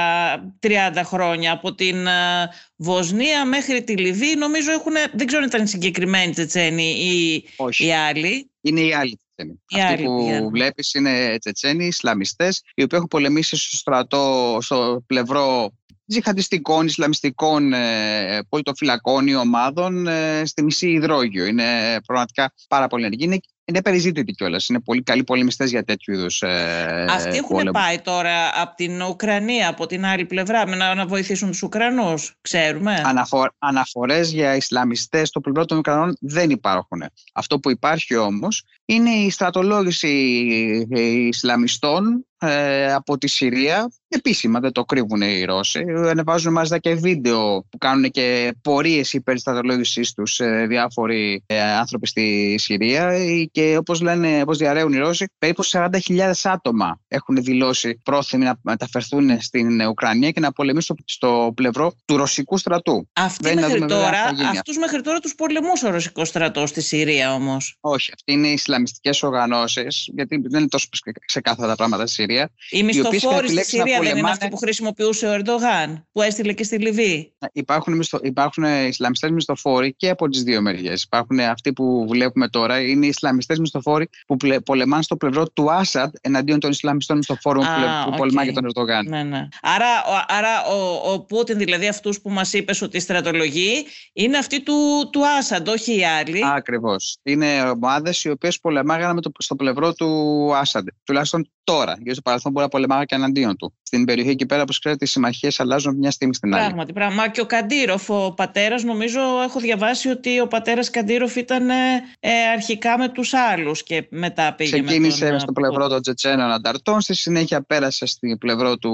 30 0.66 0.72
χρόνια. 1.04 1.52
Από 1.52 1.74
την 1.74 2.06
uh, 2.06 2.48
Βοσνία 2.76 3.44
μέχρι 3.44 3.84
τη 3.84 3.96
Λιβύη 3.96 4.34
νομίζω 4.38 4.70
έχουν, 4.70 4.92
δεν 5.14 5.26
ξέρω 5.26 5.42
αν 5.42 5.48
ήταν 5.48 5.66
συγκεκριμένοι 5.66 6.32
Τσετσένοι 6.32 6.90
ή 6.90 7.44
οι 7.76 7.92
άλλοι. 7.92 8.50
Είναι 8.60 8.80
οι 8.80 8.92
άλλοι 8.92 9.16
Τσετσένοι. 9.16 9.62
Οι 9.68 9.80
Αυτοί 9.80 10.04
που 10.04 10.28
yeah. 10.30 10.50
βλέπεις 10.50 10.94
είναι 10.94 11.36
Τσετσένοι, 11.38 11.86
Ισλαμιστές, 11.86 12.62
οι 12.74 12.82
οποίοι 12.82 12.86
έχουν 12.92 13.08
πολεμήσει 13.08 13.56
στο 13.56 13.76
στρατό, 13.76 14.58
στο 14.60 15.02
πλευρό 15.06 15.72
τζιχαντιστικών, 16.08 16.86
Ισλαμιστικών 16.86 17.72
ε, 17.72 18.42
πολιτοφυλακών 18.48 19.26
ή 19.26 19.34
ομάδων 19.34 20.06
ε, 20.06 20.42
στη 20.44 20.62
μισή 20.62 20.88
υδρόγειο. 20.88 21.44
Είναι 21.44 22.00
πραγματικά 22.06 22.52
πάρα 22.68 22.86
πολύ 22.86 23.04
ενεργοί. 23.04 23.24
Είναι, 23.24 23.38
είναι 23.64 23.82
περιζήτητοι 23.82 24.32
κιόλας. 24.32 24.68
Είναι 24.68 24.80
πολύ 24.80 25.02
καλοί 25.02 25.24
πολεμιστές 25.24 25.70
για 25.70 25.84
τέτοιου 25.84 26.14
είδους. 26.14 26.42
Ε, 26.42 27.06
Αυτοί 27.10 27.36
έχουν 27.36 27.70
πάει 27.72 27.98
τώρα 27.98 28.62
από 28.62 28.74
την 28.74 29.02
Ουκρανία, 29.02 29.68
από 29.68 29.86
την 29.86 30.04
άλλη 30.04 30.24
πλευρά, 30.24 30.66
με 30.66 30.76
να, 30.76 30.94
να 30.94 31.06
βοηθήσουν 31.06 31.50
τους 31.50 31.62
Ουκρανούς, 31.62 32.34
ξέρουμε. 32.40 33.02
Αναφο, 33.04 33.46
Αναφορές 33.58 34.32
για 34.32 34.56
Ισλαμιστές 34.56 35.28
στο 35.28 35.40
πλευρό 35.40 35.64
των 35.64 35.78
Ουκρανών 35.78 36.16
δεν 36.20 36.50
υπάρχουν. 36.50 37.02
Αυτό 37.34 37.58
που 37.58 37.70
υπάρχει 37.70 38.16
όμως 38.16 38.64
είναι 38.84 39.10
η 39.10 39.30
στρατολόγηση 39.30 40.86
ε, 40.90 41.00
Ισλαμιστών 41.00 42.26
ε, 42.38 42.92
από 42.92 43.18
τη 43.18 43.28
Συρία. 43.28 43.92
Επίσημα 44.08 44.60
δεν 44.60 44.72
το 44.72 44.84
κρύβουν 44.84 45.20
οι 45.20 45.44
Ρώσοι. 45.44 45.84
Ανεβάζουν 46.08 46.52
μάλιστα 46.52 46.78
και 46.78 46.94
βίντεο 46.94 47.66
που 47.70 47.78
κάνουν 47.78 48.10
και 48.10 48.54
πορείες 48.62 49.12
υπέρ 49.12 49.34
τη 49.34 49.40
στρατολόγησή 49.40 50.14
τους 50.14 50.40
ε, 50.40 50.66
διάφοροι 50.68 51.42
ε, 51.46 51.60
άνθρωποι 51.60 52.06
στη 52.06 52.54
Συρία. 52.58 53.12
Και 53.50 53.76
όπως 53.76 54.00
λένε, 54.00 54.40
όπως 54.42 54.58
διαρρέουν 54.58 54.92
οι 54.92 54.98
Ρώσοι, 54.98 55.26
περίπου 55.38 55.64
40.000 55.64 56.32
άτομα 56.42 57.00
έχουν 57.08 57.36
δηλώσει 57.42 58.00
πρόθυμοι 58.02 58.44
να 58.44 58.58
μεταφερθούν 58.62 59.40
στην 59.40 59.80
Ουκρανία 59.80 60.30
και 60.30 60.40
να 60.40 60.52
πολεμήσουν 60.52 60.96
στο 61.04 61.52
πλευρό 61.54 61.92
του 62.04 62.16
ρωσικού 62.16 62.58
στρατού. 62.58 63.08
Αυτοί 63.12 63.54
μέχρι 63.54 63.84
τώρα, 63.84 64.18
αυτούς 64.50 64.78
μέχρι 64.78 65.00
τώρα 65.00 65.18
τους 65.18 65.34
πολεμούσε 65.34 65.86
ο 65.86 65.90
ρωσικός 65.90 66.28
στρατός 66.28 66.68
στη 66.68 66.80
Συρία 66.82 67.34
όμως. 67.34 67.76
Όχι, 67.80 68.10
αυτοί 68.14 68.32
είναι 68.32 68.48
Ισλαμιστικές 68.48 69.22
οργανώσεις, 69.22 70.08
γιατί 70.12 70.40
δεν 70.48 70.60
είναι 70.60 70.68
τόσο 70.68 70.86
ξεκάθαρα 71.26 71.68
τα 71.68 71.74
πράγματα 71.74 72.06
στη 72.06 72.25
Συρία. 72.26 72.50
Οι 72.70 72.82
μισθοφόροι 72.82 73.48
στη 73.48 73.64
Συρία 73.64 74.00
δεν 74.00 74.16
είναι 74.16 74.30
αυτοί 74.30 74.48
που 74.48 74.56
χρησιμοποιούσε 74.56 75.26
ο 75.26 75.32
Ερντογάν, 75.32 76.06
που 76.12 76.22
έστειλε 76.22 76.52
και 76.52 76.64
στη 76.64 76.78
Λιβύη. 76.78 77.32
Υπάρχουν, 77.52 77.96
μισθο, 77.96 78.18
υπάρχουν 78.22 78.64
Ισλαμιστές 78.64 79.30
μισθοφόροι 79.30 79.94
και 79.94 80.08
από 80.08 80.28
τις 80.28 80.42
δύο 80.42 80.60
μεριές. 80.60 81.02
Υπάρχουν 81.02 81.40
αυτοί 81.40 81.72
που 81.72 82.06
βλέπουμε 82.08 82.48
τώρα, 82.48 82.80
είναι 82.80 83.06
οι 83.06 83.08
Ισλαμιστές 83.08 83.58
μισθοφόροι 83.58 84.08
που 84.26 84.36
πολεμάνε 84.64 85.02
στο 85.02 85.16
πλευρό 85.16 85.48
του 85.48 85.72
Άσαντ 85.72 86.14
εναντίον 86.20 86.60
των 86.60 86.70
Ισλαμιστών 86.70 87.16
μισθοφόρων 87.16 87.64
ah, 87.64 88.04
που, 88.04 88.12
okay. 88.12 88.16
πολεμάνε 88.16 88.50
για 88.50 88.54
τον 88.54 88.64
Ερντογάν. 88.64 89.06
Ναι, 89.08 89.22
ναι. 89.22 89.48
Άρα, 89.62 89.86
άρα 90.26 90.64
ο, 90.64 91.12
ο 91.12 91.20
Πούτιν, 91.20 91.58
δηλαδή 91.58 91.88
αυτούς 91.88 92.20
που 92.20 92.30
μας 92.30 92.52
είπες 92.52 92.82
ότι 92.82 93.00
στρατολογεί, 93.00 93.86
είναι 94.12 94.38
αυτοί 94.38 94.62
του, 94.62 95.08
του 95.12 95.26
Άσαντ, 95.26 95.68
όχι 95.68 95.98
οι 95.98 96.04
άλλοι. 96.04 96.42
Ακριβώς. 96.44 97.18
Είναι 97.22 97.60
ομάδες 97.60 98.24
οι 98.24 98.30
οποίες 98.30 98.60
πολεμάγανε 98.60 99.20
στο 99.38 99.56
πλευρό 99.56 99.94
του 99.94 100.50
Άσαντ. 100.54 100.88
Τουλάχιστον 101.04 101.50
τώρα. 101.64 101.96
Γιατί 102.16 102.20
στο 102.20 102.22
παρελθόν 102.22 102.52
μπορεί 102.52 102.64
να 102.64 102.70
πολεμάγα 102.70 103.04
και 103.04 103.14
εναντίον 103.14 103.56
του. 103.56 103.74
Στην 103.82 104.04
περιοχή 104.04 104.30
εκεί 104.30 104.46
πέρα, 104.46 104.62
όπως 104.62 104.78
ξέρετε, 104.78 105.04
οι 105.04 105.08
συμμαχίες 105.08 105.60
αλλάζουν 105.60 105.96
μια 105.96 106.10
στιγμή 106.10 106.34
στην 106.34 106.54
άλλη. 106.54 106.64
Πράγματι, 106.64 106.92
πράγμα. 106.92 107.28
Και 107.28 107.40
ο 107.40 107.46
Καντήροφ, 107.46 108.10
ο 108.10 108.32
πατέρας, 108.32 108.82
νομίζω 108.82 109.20
έχω 109.44 109.60
διαβάσει 109.60 110.08
ότι 110.08 110.40
ο 110.40 110.46
πατέρας 110.46 110.90
Καντήροφ 110.90 111.36
ήταν 111.36 111.70
ε, 111.70 112.30
αρχικά 112.52 112.98
με 112.98 113.08
τους 113.08 113.34
άλλους 113.34 113.82
και 113.82 114.06
μετά 114.10 114.54
πήγε 114.54 114.82
Ξεκίνησε 114.82 115.24
με 115.24 115.30
τον, 115.30 115.40
στο 115.40 115.52
πλευρό 115.52 115.88
των 115.88 116.02
Τσετσένων 116.02 116.50
ανταρτών, 116.50 117.00
στη 117.00 117.14
συνέχεια 117.14 117.62
πέρασε 117.62 118.06
στην 118.06 118.38
πλευρό 118.38 118.76
του 118.76 118.92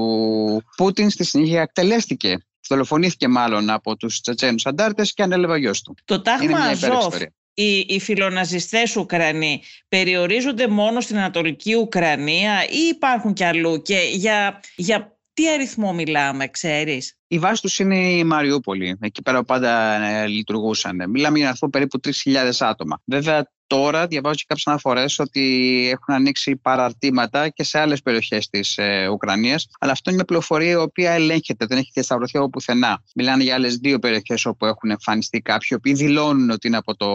Πούτιν, 0.76 1.10
στη 1.10 1.24
συνέχεια 1.24 1.62
εκτελέστηκε 1.62 2.36
δολοφονήθηκε 2.68 3.28
μάλλον 3.28 3.70
από 3.70 3.96
τους 3.96 4.20
Τσετσένους 4.20 4.66
αντάρτες 4.66 5.14
και 5.14 5.22
ανέλαβε 5.22 5.52
ο 5.52 5.56
γιος 5.56 5.82
του. 5.82 5.94
Το 6.04 6.22
τάγμα 6.22 6.58
Αζόφ 6.58 7.16
οι, 7.54 7.78
οι 7.78 8.00
φιλοναζιστές 8.00 8.96
Ουκρανοί 8.96 9.62
περιορίζονται 9.88 10.68
μόνο 10.68 11.00
στην 11.00 11.16
Ανατολική 11.16 11.74
Ουκρανία 11.74 12.64
ή 12.64 12.86
υπάρχουν 12.90 13.32
κι 13.32 13.44
αλλού; 13.44 13.82
Και 13.82 13.98
για, 14.12 14.60
για 14.76 15.16
τι 15.32 15.48
αριθμό 15.48 15.92
μιλάμε, 15.92 16.48
ξέρεις; 16.48 17.16
Η 17.26 17.38
βάση 17.38 17.62
τους 17.62 17.78
είναι 17.78 17.98
η 18.12 18.24
Μαριούπολη, 18.24 18.98
εκεί 19.00 19.22
πέρα 19.22 19.44
πάντα 19.44 20.02
ε, 20.02 20.26
λειτουργούσαν. 20.26 21.10
Μιλάμε 21.10 21.38
για 21.38 21.48
αριθμό 21.48 21.68
περίπου 21.68 22.00
3.000 22.24 22.50
άτομα. 22.58 23.00
Βέβαια 23.04 23.50
τώρα 23.72 24.06
διαβάζω 24.06 24.34
και 24.34 24.44
κάποιες 24.46 24.66
αναφορές 24.66 25.18
ότι 25.18 25.42
έχουν 25.92 26.14
ανοίξει 26.14 26.56
παραρτήματα 26.56 27.48
και 27.48 27.64
σε 27.64 27.78
άλλες 27.78 28.02
περιοχές 28.02 28.48
της 28.48 28.78
ε, 28.78 29.08
Ουκρανίας. 29.08 29.68
Αλλά 29.78 29.92
αυτό 29.92 30.10
είναι 30.10 30.16
μια 30.16 30.24
πληροφορία 30.24 30.70
η 30.70 30.74
οποία 30.74 31.10
ελέγχεται, 31.10 31.66
δεν 31.66 31.78
έχει 31.78 31.90
διασταυρωθεί 31.94 32.38
από 32.38 32.50
πουθενά. 32.50 33.02
Μιλάνε 33.14 33.42
για 33.42 33.54
άλλες 33.54 33.76
δύο 33.76 33.98
περιοχές 33.98 34.46
όπου 34.46 34.66
έχουν 34.66 34.90
εμφανιστεί 34.90 35.40
κάποιοι, 35.40 35.68
οποίοι 35.78 35.92
δηλώνουν 35.92 36.50
ότι 36.50 36.66
είναι 36.68 36.76
από 36.76 36.96
το 36.96 37.08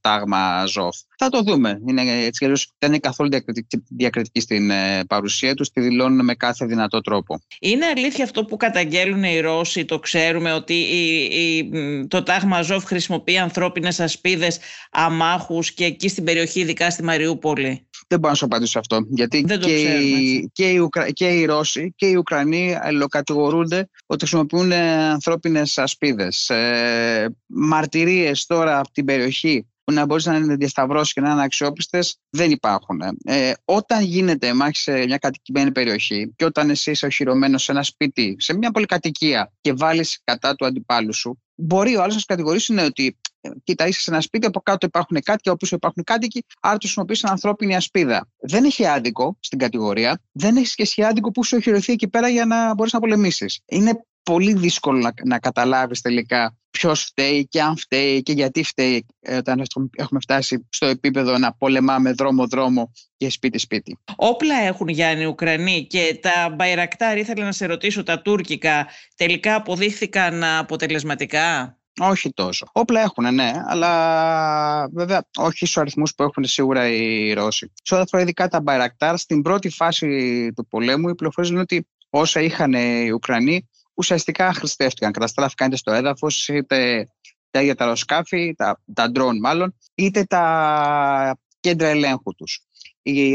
τάγμα 0.00 0.64
Ζώφ. 0.66 0.96
Θα 1.16 1.28
το 1.28 1.42
δούμε. 1.42 1.80
Είναι, 1.88 2.02
έτσι, 2.24 2.46
δεν 2.78 2.88
είναι 2.88 2.98
καθόλου 2.98 3.30
διακριτική, 3.30 3.84
διακριτική 3.88 4.40
στην 4.40 4.70
ε, 4.70 5.04
παρουσία 5.08 5.54
τους, 5.54 5.70
τη 5.70 5.80
δηλώνουν 5.80 6.24
με 6.24 6.34
κάθε 6.34 6.66
δυνατό 6.66 7.00
τρόπο. 7.00 7.42
Είναι 7.60 7.86
αλήθεια 7.96 8.24
αυτό 8.24 8.44
που 8.44 8.56
καταγγέλουν 8.56 9.22
οι 9.22 9.40
Ρώσοι, 9.40 9.84
το 9.84 9.98
ξέρουμε, 9.98 10.52
ότι 10.52 10.74
η, 10.74 11.16
η, 11.24 12.06
το 12.08 12.22
τάγμα 12.22 12.62
Ζώφ 12.62 12.84
χρησιμοποιεί 12.84 13.38
ανθρώπινες 13.38 14.00
ασπίδες 14.00 14.58
αμάχους 14.90 15.72
και 15.72 15.90
εκεί 16.00 16.08
στην 16.08 16.24
περιοχή, 16.24 16.60
ειδικά 16.60 16.90
στη 16.90 17.02
Μαριούπολη. 17.02 17.88
Δεν 18.08 18.18
μπορώ 18.18 18.30
να 18.30 18.34
σου 18.34 18.44
απαντήσω 18.44 18.78
αυτό. 18.78 19.06
Γιατί 19.08 19.44
και, 19.60 19.96
οι, 19.96 20.50
και, 20.52 20.70
οι 20.70 20.78
Ουκρα... 20.78 21.10
και 21.10 21.28
οι 21.28 21.44
Ρώσοι 21.44 21.92
και 21.96 22.06
οι 22.06 22.14
Ουκρανοί 22.14 22.76
αλληλοκατηγορούνται 22.80 23.88
ότι 24.06 24.18
χρησιμοποιούν 24.18 24.72
ανθρώπινες 24.72 25.78
ασπίδες. 25.78 26.48
Ε, 26.48 27.36
Μαρτυρίες 27.46 28.46
τώρα 28.46 28.78
από 28.78 28.90
την 28.92 29.04
περιοχή 29.04 29.66
που 29.84 29.92
να 29.92 30.06
μπορείς 30.06 30.26
να 30.26 30.36
είναι 30.36 30.56
διασταυρώσεις 30.56 31.12
και 31.12 31.20
να 31.20 31.30
είναι 31.30 31.42
αξιόπιστες, 31.42 32.16
δεν 32.30 32.50
υπάρχουν. 32.50 33.00
Ε, 33.24 33.52
όταν 33.64 34.04
γίνεται 34.04 34.54
μάχη 34.54 34.76
σε 34.76 34.92
μια 34.92 35.18
κατοικημένη 35.18 35.72
περιοχή 35.72 36.32
και 36.36 36.44
όταν 36.44 36.70
εσύ 36.70 36.90
είσαι 36.90 37.06
οχυρωμένος 37.06 37.62
σε 37.62 37.72
ένα 37.72 37.82
σπίτι, 37.82 38.36
σε 38.38 38.56
μια 38.56 38.70
πολυκατοικία 38.70 39.52
και 39.60 39.72
βάλεις 39.72 40.20
κατά 40.24 40.54
του 40.54 40.66
αντιπάλου 40.66 41.14
σου, 41.14 41.40
μπορεί 41.54 41.96
ο 41.96 42.02
άλλος 42.02 42.14
να 42.14 42.20
σου 42.20 42.26
κατηγορήσει 42.26 42.78
ότι 42.78 43.16
κοίτα, 43.64 43.86
είσαι 43.86 44.00
σε 44.00 44.10
ένα 44.10 44.20
σπίτι, 44.20 44.46
από 44.46 44.60
κάτω 44.60 44.86
υπάρχουν 44.86 45.20
κάτοικοι, 45.22 45.48
από 45.48 45.58
πίσω 45.58 45.76
υπάρχουν 45.76 46.04
κάτοικοι, 46.04 46.44
άρα 46.60 46.76
τους 46.76 46.92
χρησιμοποιείς 46.92 47.24
ανθρώπινη 47.24 47.76
ασπίδα. 47.76 48.28
Δεν 48.40 48.64
έχει 48.64 48.86
άδικο 48.86 49.36
στην 49.40 49.58
κατηγορία, 49.58 50.20
δεν 50.32 50.56
έχει 50.56 50.74
και 50.74 50.82
εσύ 50.82 51.02
άδικο 51.02 51.30
που 51.30 51.44
σου 51.44 51.56
έχει 51.56 51.70
ρωθεί 51.70 51.92
εκεί 51.92 52.08
πέρα 52.08 52.28
για 52.28 52.44
να 52.44 52.74
μπορείς 52.74 52.92
να 52.92 53.00
πολεμήσεις. 53.00 53.60
Είναι 53.66 54.04
πολύ 54.22 54.54
δύσκολο 54.54 54.98
να, 54.98 55.12
να 55.24 55.38
καταλάβεις 55.38 56.00
τελικά 56.00 56.54
ποιος 56.70 57.02
φταίει 57.02 57.46
και 57.46 57.62
αν 57.62 57.76
φταίει 57.76 58.22
και 58.22 58.32
γιατί 58.32 58.62
φταίει 58.62 59.06
ε, 59.20 59.36
όταν 59.36 59.62
έχουμε 59.96 60.20
φτάσει 60.20 60.66
στο 60.70 60.86
επίπεδο 60.86 61.38
να 61.38 61.54
πολεμάμε 61.54 62.12
δρόμο-δρόμο 62.12 62.92
και 63.16 63.30
σπίτι-σπίτι. 63.30 63.98
Όπλα 64.16 64.54
έχουν 64.54 64.88
Γιάννη 64.88 65.24
Ουκρανοί 65.24 65.86
και 65.86 66.18
τα 66.22 66.54
Μπαϊρακτάρ, 66.54 67.18
ήθελα 67.18 67.44
να 67.44 67.52
σε 67.52 67.66
ρωτήσω, 67.66 68.02
τα 68.02 68.22
τουρκικά 68.22 68.86
τελικά 69.16 69.54
αποδείχθηκαν 69.54 70.44
αποτελεσματικά; 70.44 71.78
Όχι 72.02 72.32
τόσο. 72.32 72.66
Όπλα 72.72 73.00
έχουν, 73.00 73.34
ναι, 73.34 73.52
αλλά 73.66 74.88
βέβαια 74.92 75.24
όχι 75.36 75.56
στους 75.56 75.76
αριθμούς 75.76 76.14
που 76.14 76.22
έχουν 76.22 76.44
σίγουρα 76.44 76.88
οι 76.88 77.32
Ρώσοι. 77.32 77.72
Σε 77.82 77.94
ό,τι 77.94 78.02
αφορά 78.02 78.22
ειδικά 78.22 78.48
τα 78.48 78.60
Μπαϊρακτάρ, 78.60 79.18
στην 79.18 79.42
πρώτη 79.42 79.68
φάση 79.68 80.52
του 80.56 80.66
πολέμου, 80.66 81.08
οι 81.08 81.14
πληροφορίες 81.14 81.52
λένε 81.52 81.62
ότι 81.70 81.88
όσα 82.10 82.40
είχαν 82.40 82.72
οι 82.72 83.10
Ουκρανοί 83.10 83.68
ουσιαστικά 83.94 84.52
χρηστεύτηκαν, 84.52 85.12
καταστράφηκαν 85.12 85.66
είτε 85.66 85.76
στο 85.76 85.92
έδαφος, 85.92 86.48
είτε 86.48 87.08
τα 87.50 87.60
ίδια 87.60 87.74
τα 87.74 87.84
αεροσκάφη, 87.84 88.54
τα, 88.56 88.80
τα 88.94 89.10
drone 89.14 89.38
μάλλον, 89.40 89.76
είτε 89.94 90.24
τα 90.24 91.38
κέντρα 91.60 91.88
ελέγχου 91.88 92.34
τους. 92.34 92.64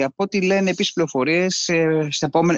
Από 0.03 0.23
ό,τι 0.23 0.41
λένε 0.41 0.69
επίσης 0.69 0.93
πληροφορίες, 0.93 1.67
ε, 1.69 2.07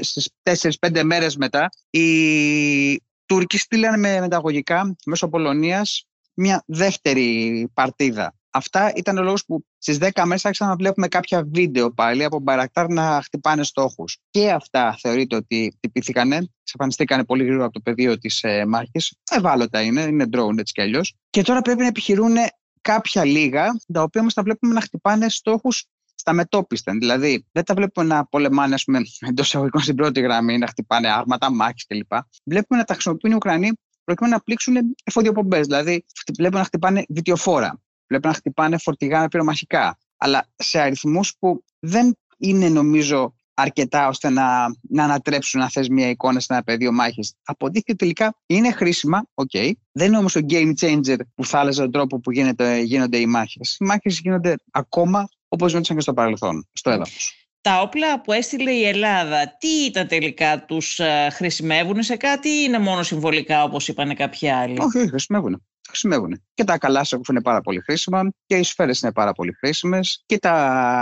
στις 0.02 0.30
4-5 0.44 1.04
μέρες 1.04 1.36
μετά, 1.36 1.70
οι 1.90 3.02
Τούρκοι 3.28 3.58
στείλαν 3.58 4.00
με 4.00 4.20
μεταγωγικά 4.20 4.96
μέσω 5.06 5.30
Πολωνίας 5.30 6.08
μια 6.34 6.64
δεύτερη 6.66 7.70
παρτίδα. 7.74 8.36
Αυτά 8.50 8.92
ήταν 8.96 9.18
ο 9.18 9.22
λόγος 9.22 9.46
που 9.46 9.66
στις 9.78 9.98
10 10.02 10.10
μέρε 10.26 10.40
άρχισαν 10.44 10.68
να 10.68 10.76
βλέπουμε 10.76 11.08
κάποια 11.08 11.44
βίντεο 11.54 11.94
πάλι 11.94 12.24
από 12.24 12.40
Μπαρακτάρ 12.40 12.88
να 12.90 13.22
χτυπάνε 13.24 13.64
στόχους. 13.64 14.18
Και 14.30 14.52
αυτά 14.52 14.98
θεωρείται 15.02 15.36
ότι 15.36 15.74
χτυπήθηκαν. 15.76 16.32
Εξαφανιστήκαν 16.62 17.26
πολύ 17.26 17.44
γρήγορα 17.44 17.64
από 17.66 17.74
το 17.74 17.80
πεδίο 17.80 18.18
της 18.18 18.44
ε, 18.44 18.66
μάχης. 18.66 19.14
Ευάλωτα 19.32 19.82
είναι, 19.82 20.02
είναι 20.02 20.26
drone 20.32 20.58
έτσι 20.58 20.74
κι 20.74 20.82
αλλιώς. 20.82 21.14
Και 21.30 21.42
τώρα 21.42 21.62
πρέπει 21.62 21.80
να 21.80 21.88
επιχειρούν 21.88 22.36
κάποια 22.82 23.26
λίγα, 23.26 23.66
τα 23.94 24.02
οποία 24.02 24.22
όμως 24.22 24.34
τα 24.34 24.44
βλέπουμε 24.44 24.74
να 24.74 24.82
χτυπάνε 24.82 25.30
στόχους 25.30 25.86
στα 26.28 26.36
μετόπισθεν. 26.36 26.92
Δηλαδή, 26.92 27.46
δεν 27.52 27.64
τα 27.64 27.74
βλέπουμε 27.74 28.08
να 28.08 28.26
πολεμάνε 28.26 28.76
εντός 29.30 29.48
εισαγωγικών 29.48 29.82
στην 29.82 29.96
πρώτη 29.96 30.20
γραμμή, 30.20 30.58
να 30.58 30.68
χτυπάνε 30.68 31.12
άρματα, 31.12 31.52
μάχη 31.52 31.86
κλπ. 31.88 32.12
Βλέπουμε 32.44 32.80
να 32.80 32.86
τα 32.86 32.94
χρησιμοποιούν 32.94 33.32
οι 33.32 33.36
Ουκρανοί 33.36 33.72
προκειμένου 34.04 34.34
να 34.34 34.42
πλήξουν 34.42 34.76
εφοδιοπομπές. 35.04 35.66
Δηλαδή, 35.68 36.06
βλέπουμε 36.38 36.60
να 36.60 36.66
χτυπάνε 36.66 37.06
βυτιοφόρα, 37.10 37.82
βλέπουμε 38.08 38.32
να 38.32 38.38
χτυπάνε 38.38 38.78
φορτηγά 38.78 39.20
με 39.20 39.28
πυρομαχικά. 39.28 39.98
Αλλά 40.18 40.48
σε 40.56 40.80
αριθμούς 40.80 41.36
που 41.40 41.64
δεν 41.80 42.18
είναι 42.38 42.70
νομίζω 42.70 43.36
αρκετά 43.54 44.08
ώστε 44.08 44.30
να, 44.30 44.66
να 44.90 45.04
ανατρέψουν 45.04 45.60
αν 45.60 45.70
θες 45.70 45.90
μια 45.90 46.10
εικόνα 46.10 46.40
σε 46.40 46.54
ένα 46.54 46.64
πεδίο 46.64 46.92
μάχης. 46.92 47.34
Αποδείχθηκε 47.44 47.96
τελικά 47.96 48.36
είναι 48.46 48.72
χρήσιμα, 48.72 49.26
OK. 49.34 49.50
Okay. 49.54 49.72
Δεν 49.92 50.08
είναι 50.08 50.18
όμως 50.18 50.36
ο 50.36 50.40
game 50.50 50.74
changer 50.80 51.18
που 51.36 51.46
θα 51.46 51.60
άλλαζε 51.60 51.82
τον 51.82 51.92
τρόπο 51.92 52.20
που 52.20 52.32
γίνεται, 52.32 52.80
γίνονται 52.80 53.18
οι 53.18 53.26
μάχες. 53.26 53.78
Οι 53.80 53.84
μάχες 53.84 54.20
γίνονται 54.20 54.56
ακόμα 54.72 55.28
όπως 55.48 55.68
γινόντουσαν 55.68 55.96
και 55.96 56.02
στο 56.02 56.14
παρελθόν, 56.14 56.68
στο 56.74 56.90
έδαφος. 56.90 57.42
Τα 57.62 57.82
όπλα 57.82 58.22
που 58.22 58.32
έστειλε 58.32 58.72
η 58.72 58.86
Ελλάδα, 58.88 59.56
τι 59.60 59.68
ήταν 59.68 60.08
τελικά, 60.08 60.66
τους 60.66 61.00
ε, 61.00 61.28
χρησιμεύουν 61.32 62.04
σε 62.04 62.16
κάτι 62.16 62.50
ή 62.50 62.64
είναι 62.68 62.80
μόνο 62.80 63.04
συμβολικά 63.04 63.64
όπως 63.64 63.88
είπαν 63.88 64.16
κάποιοι 64.16 64.50
άλλοι; 64.50 64.78
Όχι, 64.80 64.98
όχι 64.98 65.10
χρησιμεύουν 65.10 65.62
χρησιμεύουν. 65.88 66.44
Και 66.54 66.64
τα 66.64 66.78
καλά 66.78 67.06
είναι 67.30 67.42
πάρα 67.42 67.62
πολύ 67.62 67.82
χρήσιμα 67.82 68.32
και 68.46 68.56
οι 68.56 68.64
σφαίρες 68.64 69.02
είναι 69.02 69.12
πάρα 69.12 69.32
πολύ 69.32 69.54
χρήσιμες 69.54 70.24
και 70.26 70.38
τα 70.38 70.54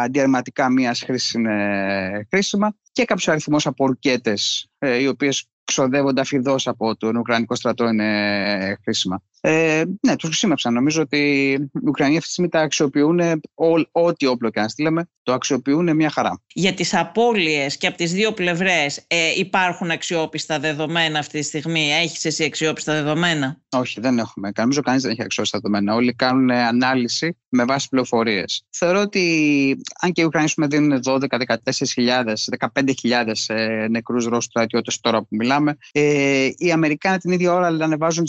αντιαρματικά 0.01 0.69
μίας 0.69 1.01
χρήση 1.01 1.38
είναι 1.38 2.27
χρήσιμα 2.29 2.75
και 2.91 3.05
κάποιος 3.05 3.27
αριθμός 3.27 3.65
από 3.65 3.86
ρουκέτες, 3.86 4.67
ε, 4.77 4.97
οι 4.97 5.08
οποίες 5.08 5.45
ξοδεύονται 5.63 6.21
αφιδώς 6.21 6.67
από 6.67 6.95
τον 6.95 7.15
Ουκρανικό 7.15 7.55
στρατό 7.55 7.88
είναι 7.88 8.77
χρήσιμα. 8.84 9.21
Ε, 9.47 9.84
ναι, 10.01 10.15
τους 10.15 10.29
χρησιμεύσαν. 10.29 10.73
Νομίζω 10.73 11.01
ότι 11.01 11.17
οι 11.51 11.69
Ουκρανοί 11.86 12.12
αυτή 12.17 12.25
τη 12.25 12.31
στιγμή 12.31 12.49
τα 12.49 12.60
αξιοποιούν 12.60 13.19
ό,τι 13.91 14.25
όπλο 14.25 14.49
και 14.49 14.60
αν 14.60 14.69
στείλαμε, 14.69 15.10
το 15.23 15.34
αξιοποιούν 15.34 15.95
μια 15.95 16.10
χαρά. 16.10 16.41
Για 16.53 16.73
τις 16.73 16.93
απώλειες 16.93 17.77
και 17.77 17.88
από 17.88 17.97
τις 17.97 18.13
δύο 18.13 18.34
πλευρές 18.34 18.97
ε, 19.08 19.31
υπάρχουν 19.38 19.91
αξιόπιστα 19.91 20.60
δεδομένα 20.60 21.19
αυτή 21.19 21.39
τη 21.39 21.45
στιγμή; 21.45 21.91
Έχεις 21.91 22.25
εσύ 22.25 22.43
αξιόπιστα 22.43 22.93
δεδομένα; 22.93 23.62
Όχι, 23.71 23.99
δεν 23.99 24.19
έχουμε. 24.19 24.51
Νομίζω 24.58 24.81
κανείς 24.81 25.01
δεν 25.01 25.12
έχει 25.12 25.21
αξιόπιστα 25.21 25.60
δεδομένα. 25.62 25.95
Όλοι 25.95 26.13
κάνουν 26.13 26.51
ανάλυση 26.51 27.38
με 27.49 27.65
βάση 27.65 27.89
πληροφορίες. 27.89 28.65
Θεωρώ 28.69 28.99
ότι 29.01 29.77
αν 29.99 30.12
και 30.12 30.21
οι 30.21 30.23
Ουκρανοί 30.23 30.47
δίνουν 30.58 31.01
12, 31.03 31.19
14.000, 31.29 32.34
15.000 32.73 33.89
νεκρούς 33.89 34.25
Ρώσους 34.25 34.43
στρατιώτες 34.43 34.99
τώρα 34.99 35.19
που 35.19 35.27
μιλάμε, 35.29 35.77
ε, 35.91 36.49
οι 36.58 36.71
Αμερικάνοι 36.71 37.17
την 37.17 37.31
ίδια 37.31 37.53
ώρα 37.53 37.67
ανεβάζουν 37.67 38.25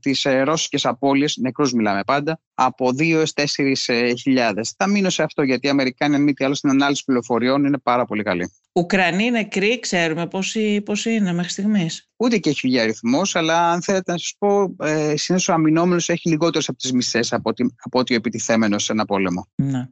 τις 0.00 0.24
ε, 0.38 0.42
ρώσικε 0.42 0.88
απώλειε, 0.88 1.26
νεκρούς 1.36 1.72
μιλάμε 1.72 2.00
πάντα, 2.06 2.40
από 2.54 2.88
2 2.88 3.10
έως 3.10 3.32
4 3.32 3.44
χιλιάδες. 4.18 4.74
Θα 4.76 4.86
μείνω 4.86 5.10
σε 5.10 5.22
αυτό 5.22 5.42
γιατί 5.42 5.66
οι 5.66 5.70
Αμερικάνοι, 5.70 6.14
αν 6.14 6.22
μη 6.22 6.32
τι 6.32 6.44
άλλο, 6.44 6.54
στην 6.54 6.70
ανάλυση 6.70 7.04
πληροφοριών 7.04 7.64
είναι 7.64 7.78
πάρα 7.78 8.04
πολύ 8.04 8.22
καλή. 8.22 8.52
Ουκρανοί 8.72 9.30
νεκροί, 9.30 9.80
ξέρουμε 9.80 10.26
πόσοι, 10.26 10.82
είναι 11.04 11.32
μέχρι 11.32 11.50
στιγμής. 11.50 12.08
Ούτε 12.16 12.38
και 12.38 12.50
έχει 12.50 12.60
βγει 12.66 12.80
αριθμός, 12.80 13.36
αλλά 13.36 13.70
αν 13.70 13.82
θέλετε 13.82 14.12
να 14.12 14.18
σας 14.18 14.34
πω, 14.38 14.76
ε, 14.78 15.16
συνήθως 15.16 15.48
ο 15.48 15.52
αμυνόμενος 15.52 16.08
έχει 16.08 16.28
λιγότερε 16.28 16.64
από 16.68 16.78
τις 16.78 16.92
μισές 16.92 17.32
από, 17.32 17.52
από 17.84 17.98
ότι 17.98 18.12
ο 18.12 18.16
επιτιθέμενος 18.16 18.84
σε 18.84 18.92
ένα 18.92 19.04
πόλεμο. 19.04 19.48
Να. 19.54 19.90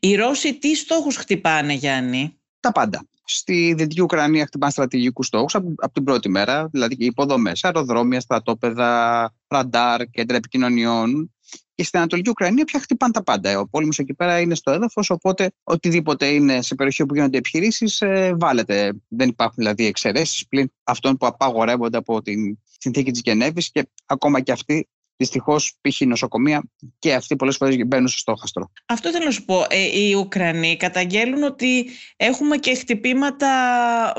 Οι 0.00 0.14
Ρώσοι 0.14 0.58
τι 0.58 0.74
στόχους 0.74 1.16
χτυπάνε, 1.16 1.72
Γιάννη; 1.72 2.39
Τα 2.60 2.72
πάντα. 2.72 3.06
Στη 3.24 3.74
Δυτική 3.76 4.02
Ουκρανία 4.02 4.46
χτυπάνε 4.46 4.72
στρατηγικούς 4.72 5.26
στόχους 5.26 5.54
από, 5.54 5.72
από 5.76 5.92
την 5.92 6.04
πρώτη 6.04 6.28
μέρα, 6.28 6.68
δηλαδή 6.72 6.94
υποδομές, 6.98 7.64
αεροδρόμια, 7.64 8.20
στρατόπεδα, 8.20 9.32
ραντάρ, 9.48 10.06
κέντρα 10.06 10.36
επικοινωνιών. 10.36 11.34
Και 11.74 11.84
στην 11.86 11.98
Ανατολική 11.98 12.30
Ουκρανία 12.30 12.64
πια 12.64 12.80
χτυπάνε 12.80 13.12
τα 13.12 13.22
πάντα. 13.22 13.58
Ο 13.58 13.68
πόλεμος 13.68 13.98
εκεί 13.98 14.14
πέρα 14.14 14.40
είναι 14.40 14.54
στο 14.54 14.70
έδαφος, 14.70 15.10
οπότε 15.10 15.50
οτιδήποτε 15.62 16.26
είναι 16.26 16.62
σε 16.62 16.74
περιοχή 16.74 17.06
που 17.06 17.14
γίνονται 17.14 17.38
επιχειρήσεις 17.38 18.00
ε, 18.00 18.34
βάλετε. 18.38 18.92
Δεν 19.08 19.28
υπάρχουν 19.28 19.56
δηλαδή 19.56 19.86
εξαιρέσεις 19.86 20.46
πλην 20.46 20.72
αυτών 20.82 21.16
που 21.16 21.26
απαγορεύονται 21.26 21.96
από 21.96 22.22
την 22.22 22.58
συνθήκη 22.78 23.10
της 23.10 23.20
Γενέβης 23.24 23.70
και 23.70 23.88
ακόμα 24.06 24.40
και 24.40 24.52
αυτοί 24.52 24.88
Δυστυχώς, 25.20 25.74
π.χ. 25.80 26.00
νοσοκομεία 26.00 26.62
και 26.98 27.14
αυτοί 27.14 27.36
πολλές 27.36 27.56
φορές 27.56 27.76
μπαίνουν 27.86 28.08
στο 28.08 28.18
στόχαστρο. 28.18 28.70
Αυτό 28.86 29.08
ήθελα 29.08 29.24
να 29.24 29.30
σου 29.30 29.44
πω. 29.44 29.66
Ε, 29.68 29.98
οι 29.98 30.14
Ουκρανοί 30.14 30.76
καταγγέλνουν 30.76 31.42
ότι 31.42 31.86
έχουμε 32.16 32.56
και 32.56 32.74
χτυπήματα 32.74 33.48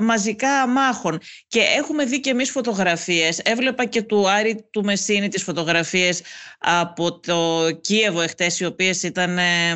μαζικά 0.02 0.68
μάχων. 0.68 1.20
Και 1.48 1.60
έχουμε 1.78 2.06
δει 2.06 2.20
και 2.20 2.30
εμείς 2.30 2.52
φωτογραφίες. 2.52 3.40
Έβλεπα 3.40 3.86
και 3.86 4.02
του 4.02 4.30
Άρη 4.30 4.66
του 4.72 4.84
Μεσίνη 4.84 5.28
τις 5.28 5.44
φωτογραφίες 5.44 6.22
από 6.60 7.20
το 7.20 7.72
Κίεβο 7.82 8.22
εχθές, 8.22 8.60
οι 8.60 8.66
οποίες 8.66 9.04
ήταν. 9.04 9.38
Ε, 9.38 9.72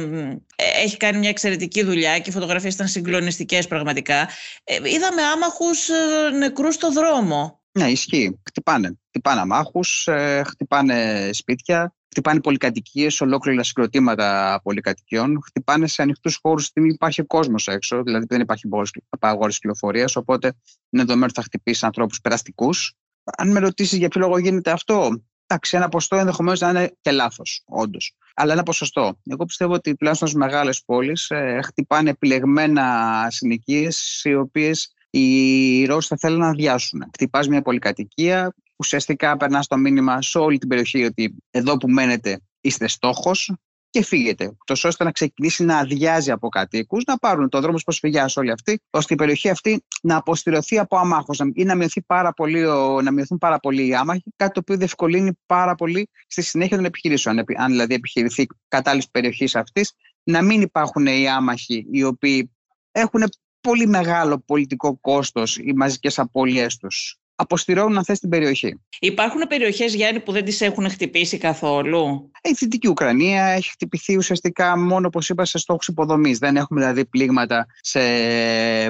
έχει 0.83 0.97
κάνει 0.97 1.17
μια 1.17 1.29
εξαιρετική 1.29 1.83
δουλειά 1.83 2.19
και 2.19 2.29
οι 2.29 2.33
φωτογραφίες 2.33 2.73
ήταν 2.73 2.87
συγκλονιστικές 2.87 3.67
πραγματικά. 3.67 4.29
Ε, 4.63 4.75
είδαμε 4.75 5.21
άμαχους 5.21 5.89
νεκρούς 6.37 6.73
στο 6.73 6.91
δρόμο. 6.91 7.59
Ναι, 7.77 7.89
ισχύει. 7.89 8.39
Χτυπάνε. 8.45 8.99
Χτυπάνε 9.07 9.41
αμάχους, 9.41 10.07
ε, 10.07 10.43
χτυπάνε 10.45 11.29
σπίτια, 11.33 11.95
χτυπάνε 12.09 12.39
πολυκατοικίες, 12.39 13.21
ολόκληρα 13.21 13.63
συγκροτήματα 13.63 14.59
πολυκατοικιών. 14.63 15.41
Χτυπάνε 15.45 15.87
σε 15.87 16.01
ανοιχτούς 16.01 16.39
χώρους, 16.41 16.65
στιγμή 16.65 16.89
υπάρχει 16.89 17.23
κόσμος 17.23 17.67
έξω, 17.67 18.03
δηλαδή 18.03 18.25
δεν 18.29 18.41
υπάρχει 18.41 18.67
απαγόρευση 19.09 19.59
κυκλοφορίας. 19.59 20.15
Οπότε 20.15 20.47
είναι 20.89 21.03
δεδομένο 21.03 21.25
ότι 21.25 21.33
θα 21.33 21.41
χτυπήσει 21.41 21.85
ανθρώπους 21.85 22.21
περαστικούς. 22.21 22.93
Αν 23.37 23.51
με 23.51 23.59
ρωτήσεις 23.59 23.97
για 23.97 24.07
ποιο 24.07 24.21
λόγο 24.21 24.37
γίνεται 24.37 24.71
αυτό, 24.71 25.23
εντάξει, 25.47 25.77
ένα 25.77 25.89
ποστό 25.89 26.15
ενδεχομένως 26.15 26.59
να 26.59 26.69
είναι 26.69 26.95
και 27.01 27.11
λάθος, 27.11 27.63
όντως. 27.65 28.15
Αλλά 28.35 28.53
ένα 28.53 28.63
ποσοστό. 28.63 29.19
Εγώ 29.23 29.45
πιστεύω 29.45 29.73
ότι 29.73 29.95
τουλάχιστον 29.95 30.27
στις 30.27 30.39
μεγάλες 30.39 30.83
πόλεις 30.85 31.29
ε, 31.29 31.59
χτυπάνε 31.63 32.09
επιλεγμένα 32.09 33.27
συνοικίες, 33.29 34.21
οι 34.23 34.35
οποίες 34.35 34.94
οι 35.19 35.85
Ρώσοι 35.85 36.07
θα 36.07 36.17
θέλουν 36.19 36.39
να 36.39 36.47
αδειάσουν. 36.47 37.03
Χτυπάς 37.13 37.47
μια 37.47 37.61
πολυκατοικία, 37.61 38.53
ουσιαστικά 38.75 39.37
περνάς 39.37 39.67
το 39.67 39.77
μήνυμα 39.77 40.21
σε 40.21 40.37
όλη 40.37 40.57
την 40.57 40.69
περιοχή 40.69 41.03
ότι 41.03 41.35
εδώ 41.51 41.77
που 41.77 41.89
μένετε 41.89 42.39
είστε 42.61 42.87
στόχος 42.87 43.53
και 43.89 44.03
φύγετε. 44.03 44.57
Τόσο 44.65 44.87
ώστε 44.87 45.03
να 45.03 45.11
ξεκινήσει 45.11 45.63
να 45.63 45.77
αδειάζει 45.77 46.31
από 46.31 46.49
κατοίκους, 46.49 47.03
να 47.03 47.17
πάρουν 47.17 47.49
το 47.49 47.59
δρόμο 47.61 47.77
προσφυγιάς 47.83 48.37
όλοι 48.37 48.51
αυτοί, 48.51 48.81
ώστε 48.89 49.13
η 49.13 49.17
περιοχή 49.17 49.49
αυτή 49.49 49.83
να 50.01 50.15
αποστηρωθεί 50.15 50.79
από 50.79 50.97
αμάχου 50.97 51.33
ή 51.53 51.63
να, 51.63 51.75
μειωθεί 51.75 52.01
πάρα 52.01 52.33
πολύ, 52.33 52.61
να 53.03 53.11
μειωθούν 53.11 53.37
πάρα 53.37 53.59
πολύ 53.59 53.87
οι 53.87 53.95
άμαχοι, 53.95 54.23
κάτι 54.35 54.53
το 54.53 54.59
οποίο 54.59 54.77
διευκολύνει 54.77 55.31
πάρα 55.45 55.75
πολύ 55.75 56.09
στη 56.27 56.41
συνέχεια 56.41 56.75
των 56.75 56.85
επιχειρήσεων. 56.85 57.37
Αν 57.57 57.71
δηλαδή 57.71 57.93
επιχειρηθεί 57.93 58.45
κατάλληλη 58.67 59.05
περιοχής 59.11 59.55
αυτής, 59.55 59.93
να 60.23 60.41
μην 60.41 60.61
υπάρχουν 60.61 61.05
οι 61.05 61.29
άμαχοι 61.29 61.87
οι 61.91 62.03
οποίοι 62.03 62.51
έχουν 62.91 63.23
πολύ 63.65 63.87
μεγάλο 63.87 64.43
πολιτικό 64.45 64.97
κόστος 65.01 65.57
οι 65.57 65.73
μαζικές 65.75 66.19
απώλειές 66.19 66.77
τους. 66.77 67.19
αποστηρώνουν 67.35 67.97
αν 67.97 68.03
θες 68.03 68.19
την 68.19 68.29
περιοχή. 68.29 68.79
Υπάρχουν 68.99 69.41
περιοχές, 69.49 69.95
Γιάννη, 69.95 70.19
που 70.19 70.31
δεν 70.31 70.45
τις 70.45 70.61
έχουν 70.61 70.89
χτυπήσει 70.89 71.37
καθόλου; 71.37 72.31
Η 72.47 72.51
Δυτική 72.51 72.87
Ουκρανία 72.87 73.45
έχει 73.45 73.69
χτυπηθεί 73.69 74.17
ουσιαστικά 74.17 74.77
μόνο, 74.77 75.07
όπως 75.07 75.29
είπα, 75.29 75.45
σε 75.45 75.57
στόχους 75.57 75.87
υποδομής. 75.87 76.37
Δεν 76.37 76.55
έχουμε 76.55 76.79
δηλαδή 76.79 77.05
πλήγματα 77.05 77.67
σε 77.81 77.99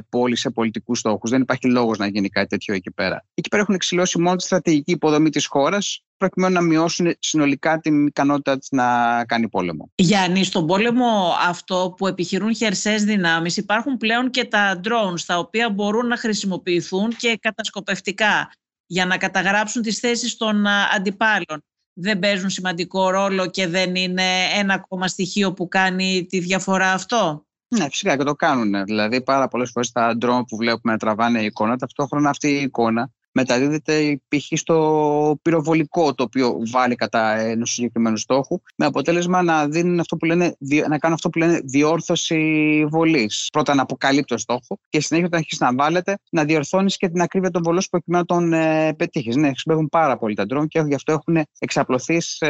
πόλεις, 0.10 0.39
σε 0.39 0.50
πολιτικούς 0.50 1.00
στόχους. 1.00 1.30
Δεν 1.30 1.41
υπάρχει 1.41 1.68
λόγος 1.68 1.98
να 1.98 2.08
γίνει 2.08 2.30
κάτι 2.30 2.48
τέτοιο 2.48 2.74
εκεί 2.74 2.91
πέρα. 2.91 3.26
Εκεί 3.34 3.50
πέρα 3.50 3.62
έχουν 3.62 3.76
εξηλώσει 3.76 4.20
μόνο 4.20 4.36
τη 4.36 4.44
στρατηγική 4.44 4.91
υποδομή 4.91 5.30
της 5.30 5.46
χώρας 5.46 6.04
προκειμένου 6.18 6.54
να 6.54 6.62
μειώσουν 6.62 7.13
συνολικά 7.20 7.80
την 7.80 8.08
ικανότητα 8.08 8.58
της 8.58 8.68
να 8.72 8.86
κάνει 9.26 9.50
πόλεμο. 9.50 9.91
Γιάννη, 9.96 10.44
στον 10.44 10.65
πόλεμο 10.65 11.34
αυτό 11.48 11.94
που 11.98 12.08
επιχειρούν 12.08 12.56
χερσαίες 12.56 13.04
δυνάμεις 13.04 13.58
υπάρχουν 13.58 13.98
πλέον 13.98 14.30
και 14.30 14.46
τα 14.46 14.80
drones 14.84 15.22
τα 15.26 15.38
οποία 15.38 15.70
μπορούν 15.70 16.08
να 16.08 16.18
χρησιμοποιηθούν 16.18 17.15
και 17.18 17.38
κατασκοπευτικά 17.41 18.52
για 18.86 19.06
να 19.06 19.18
καταγράψουν 19.18 19.82
τις 19.82 20.00
θέσεις 20.00 20.38
των 20.38 20.68
αντιπάλων. 20.96 21.63
Δεν 21.98 22.20
παίζουν 22.20 22.50
σημαντικό 22.50 23.10
ρόλο 23.10 23.50
και 23.50 23.68
δεν 23.68 23.96
είναι 23.96 24.24
ένα 24.58 24.74
ακόμα 24.74 25.08
στοιχείο 25.08 25.54
που 25.54 25.68
κάνει 25.68 26.26
τη 26.30 26.40
διαφορά 26.40 26.92
αυτό; 26.92 27.46
Ναι, 27.68 27.86
φυσικά 27.90 28.18
και 28.18 28.24
το 28.24 28.34
κάνουν. 28.36 28.84
Δηλαδή, 28.84 29.22
πάρα 29.22 29.48
πολλές 29.48 29.70
φορές 29.72 29.92
τα 29.92 30.18
drone 30.22 30.44
που 30.48 30.58
βλέπουμε 30.58 30.94
να 30.94 30.98
τραβάνε 30.98 31.42
εικόνα, 31.42 31.78
ταυτόχρονα 31.78 32.30
αυτή 32.30 32.48
η 32.48 32.62
εικόνα 32.62 33.12
μεταδίδεται 33.36 34.21
π.χ. 34.28 34.60
στο 34.60 35.39
πυροβολικό 35.41 36.13
το 36.13 36.24
οποίο 36.24 36.58
βάλει 36.71 36.95
κατά 36.95 37.38
ενός 37.38 37.71
συγκεκριμένου 37.71 38.17
στόχου, 38.17 38.62
με 38.76 38.86
αποτέλεσμα 38.86 39.41
να, 39.41 39.67
δίνουν 39.67 40.00
αυτό 40.00 40.17
που 40.17 40.26
λένε, 40.26 40.56
να 40.88 40.98
κάνουν 40.98 41.15
αυτό 41.15 41.30
που 41.30 41.38
λένε 41.38 41.60
διόρθωση 41.63 42.86
βολής. 42.89 43.48
Πρώτα 43.52 43.76
να 43.76 43.82
αποκαλύπτει 43.82 44.28
το 44.28 44.38
στόχο 44.38 44.80
και 44.89 45.02
συνέχεια 45.02 45.28
όταν 45.28 45.39
αρχίσει 45.39 45.63
να 45.63 45.74
βάλετε 45.74 46.17
να 46.32 46.43
διορθώνεις 46.43 46.98
και 46.98 47.10
την 47.10 47.21
ακρίβεια 47.21 47.50
των 47.50 47.63
βολών 47.63 47.82
προκειμένου 47.89 48.26
να 48.28 48.36
τον 48.38 48.54
ε, 48.54 48.93
πετύχεις. 48.93 49.36
Ναι, 49.36 49.48
χρησιμοποιούν 49.48 49.89
πάρα 49.89 50.17
πολύ 50.17 50.36
τα 50.36 50.45
ντρόν 50.45 50.67
και 50.67 50.84
γι' 50.88 50.95
αυτό 50.95 51.12
έχουν 51.12 51.45
εξαπλωθεί 51.60 52.21
σε 52.21 52.45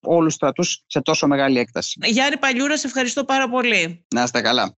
όλους 0.00 0.24
τους 0.24 0.34
στρατούς 0.34 0.82
σε 0.86 1.00
τόσο 1.00 1.26
μεγάλη 1.26 1.58
έκταση. 1.58 1.98
Γιάννη 2.02 2.36
Παλιούρα, 2.38 2.76
σε 2.76 2.86
ευχαριστώ 2.86 3.24
πάρα 3.24 3.48
πολύ. 3.48 4.04
Να 4.14 4.22
είστε 4.22 4.40
καλά. 4.40 4.76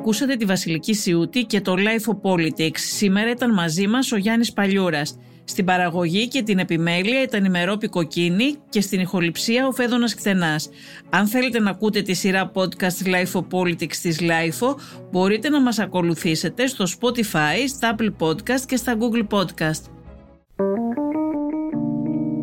Ακούσατε 0.00 0.36
τη 0.36 0.44
Βασιλική 0.44 0.94
Σιούτη 0.94 1.44
και 1.44 1.60
το 1.60 1.74
Life 1.76 2.12
of 2.12 2.30
Politics. 2.30 2.78
Σήμερα 2.78 3.30
ήταν 3.30 3.54
μαζί 3.54 3.86
μας 3.86 4.12
ο 4.12 4.16
Γιάννης 4.16 4.52
Παλιούρας. 4.52 5.18
Στην 5.44 5.64
παραγωγή 5.64 6.28
και 6.28 6.42
την 6.42 6.58
επιμέλεια 6.58 7.22
ήταν 7.22 7.44
η 7.44 7.48
Μερόπη 7.48 7.88
Κοκκίνη 7.88 8.56
και 8.68 8.80
στην 8.80 9.00
ηχοληψία 9.00 9.66
ο 9.66 9.72
Φέδωνας 9.72 10.14
Κτενάς. 10.14 10.70
Αν 11.10 11.26
θέλετε 11.26 11.60
να 11.60 11.70
ακούτε 11.70 12.02
τη 12.02 12.14
σειρά 12.14 12.52
podcast 12.54 13.06
Life 13.06 13.40
of 13.40 13.46
Politics 13.50 13.96
της 14.02 14.20
Life 14.20 14.74
μπορείτε 15.10 15.48
να 15.48 15.60
μας 15.60 15.78
ακολουθήσετε 15.78 16.66
στο 16.66 16.84
Spotify, 17.00 17.68
στα 17.68 17.96
Apple 17.96 18.12
Podcast 18.18 18.60
και 18.66 18.76
στα 18.76 18.96
Google 18.98 19.38
Podcast. 19.38 19.82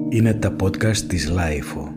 Είναι 0.10 0.34
τα 0.34 0.56
podcast 0.62 0.98
της 0.98 1.32
Life 1.32 1.97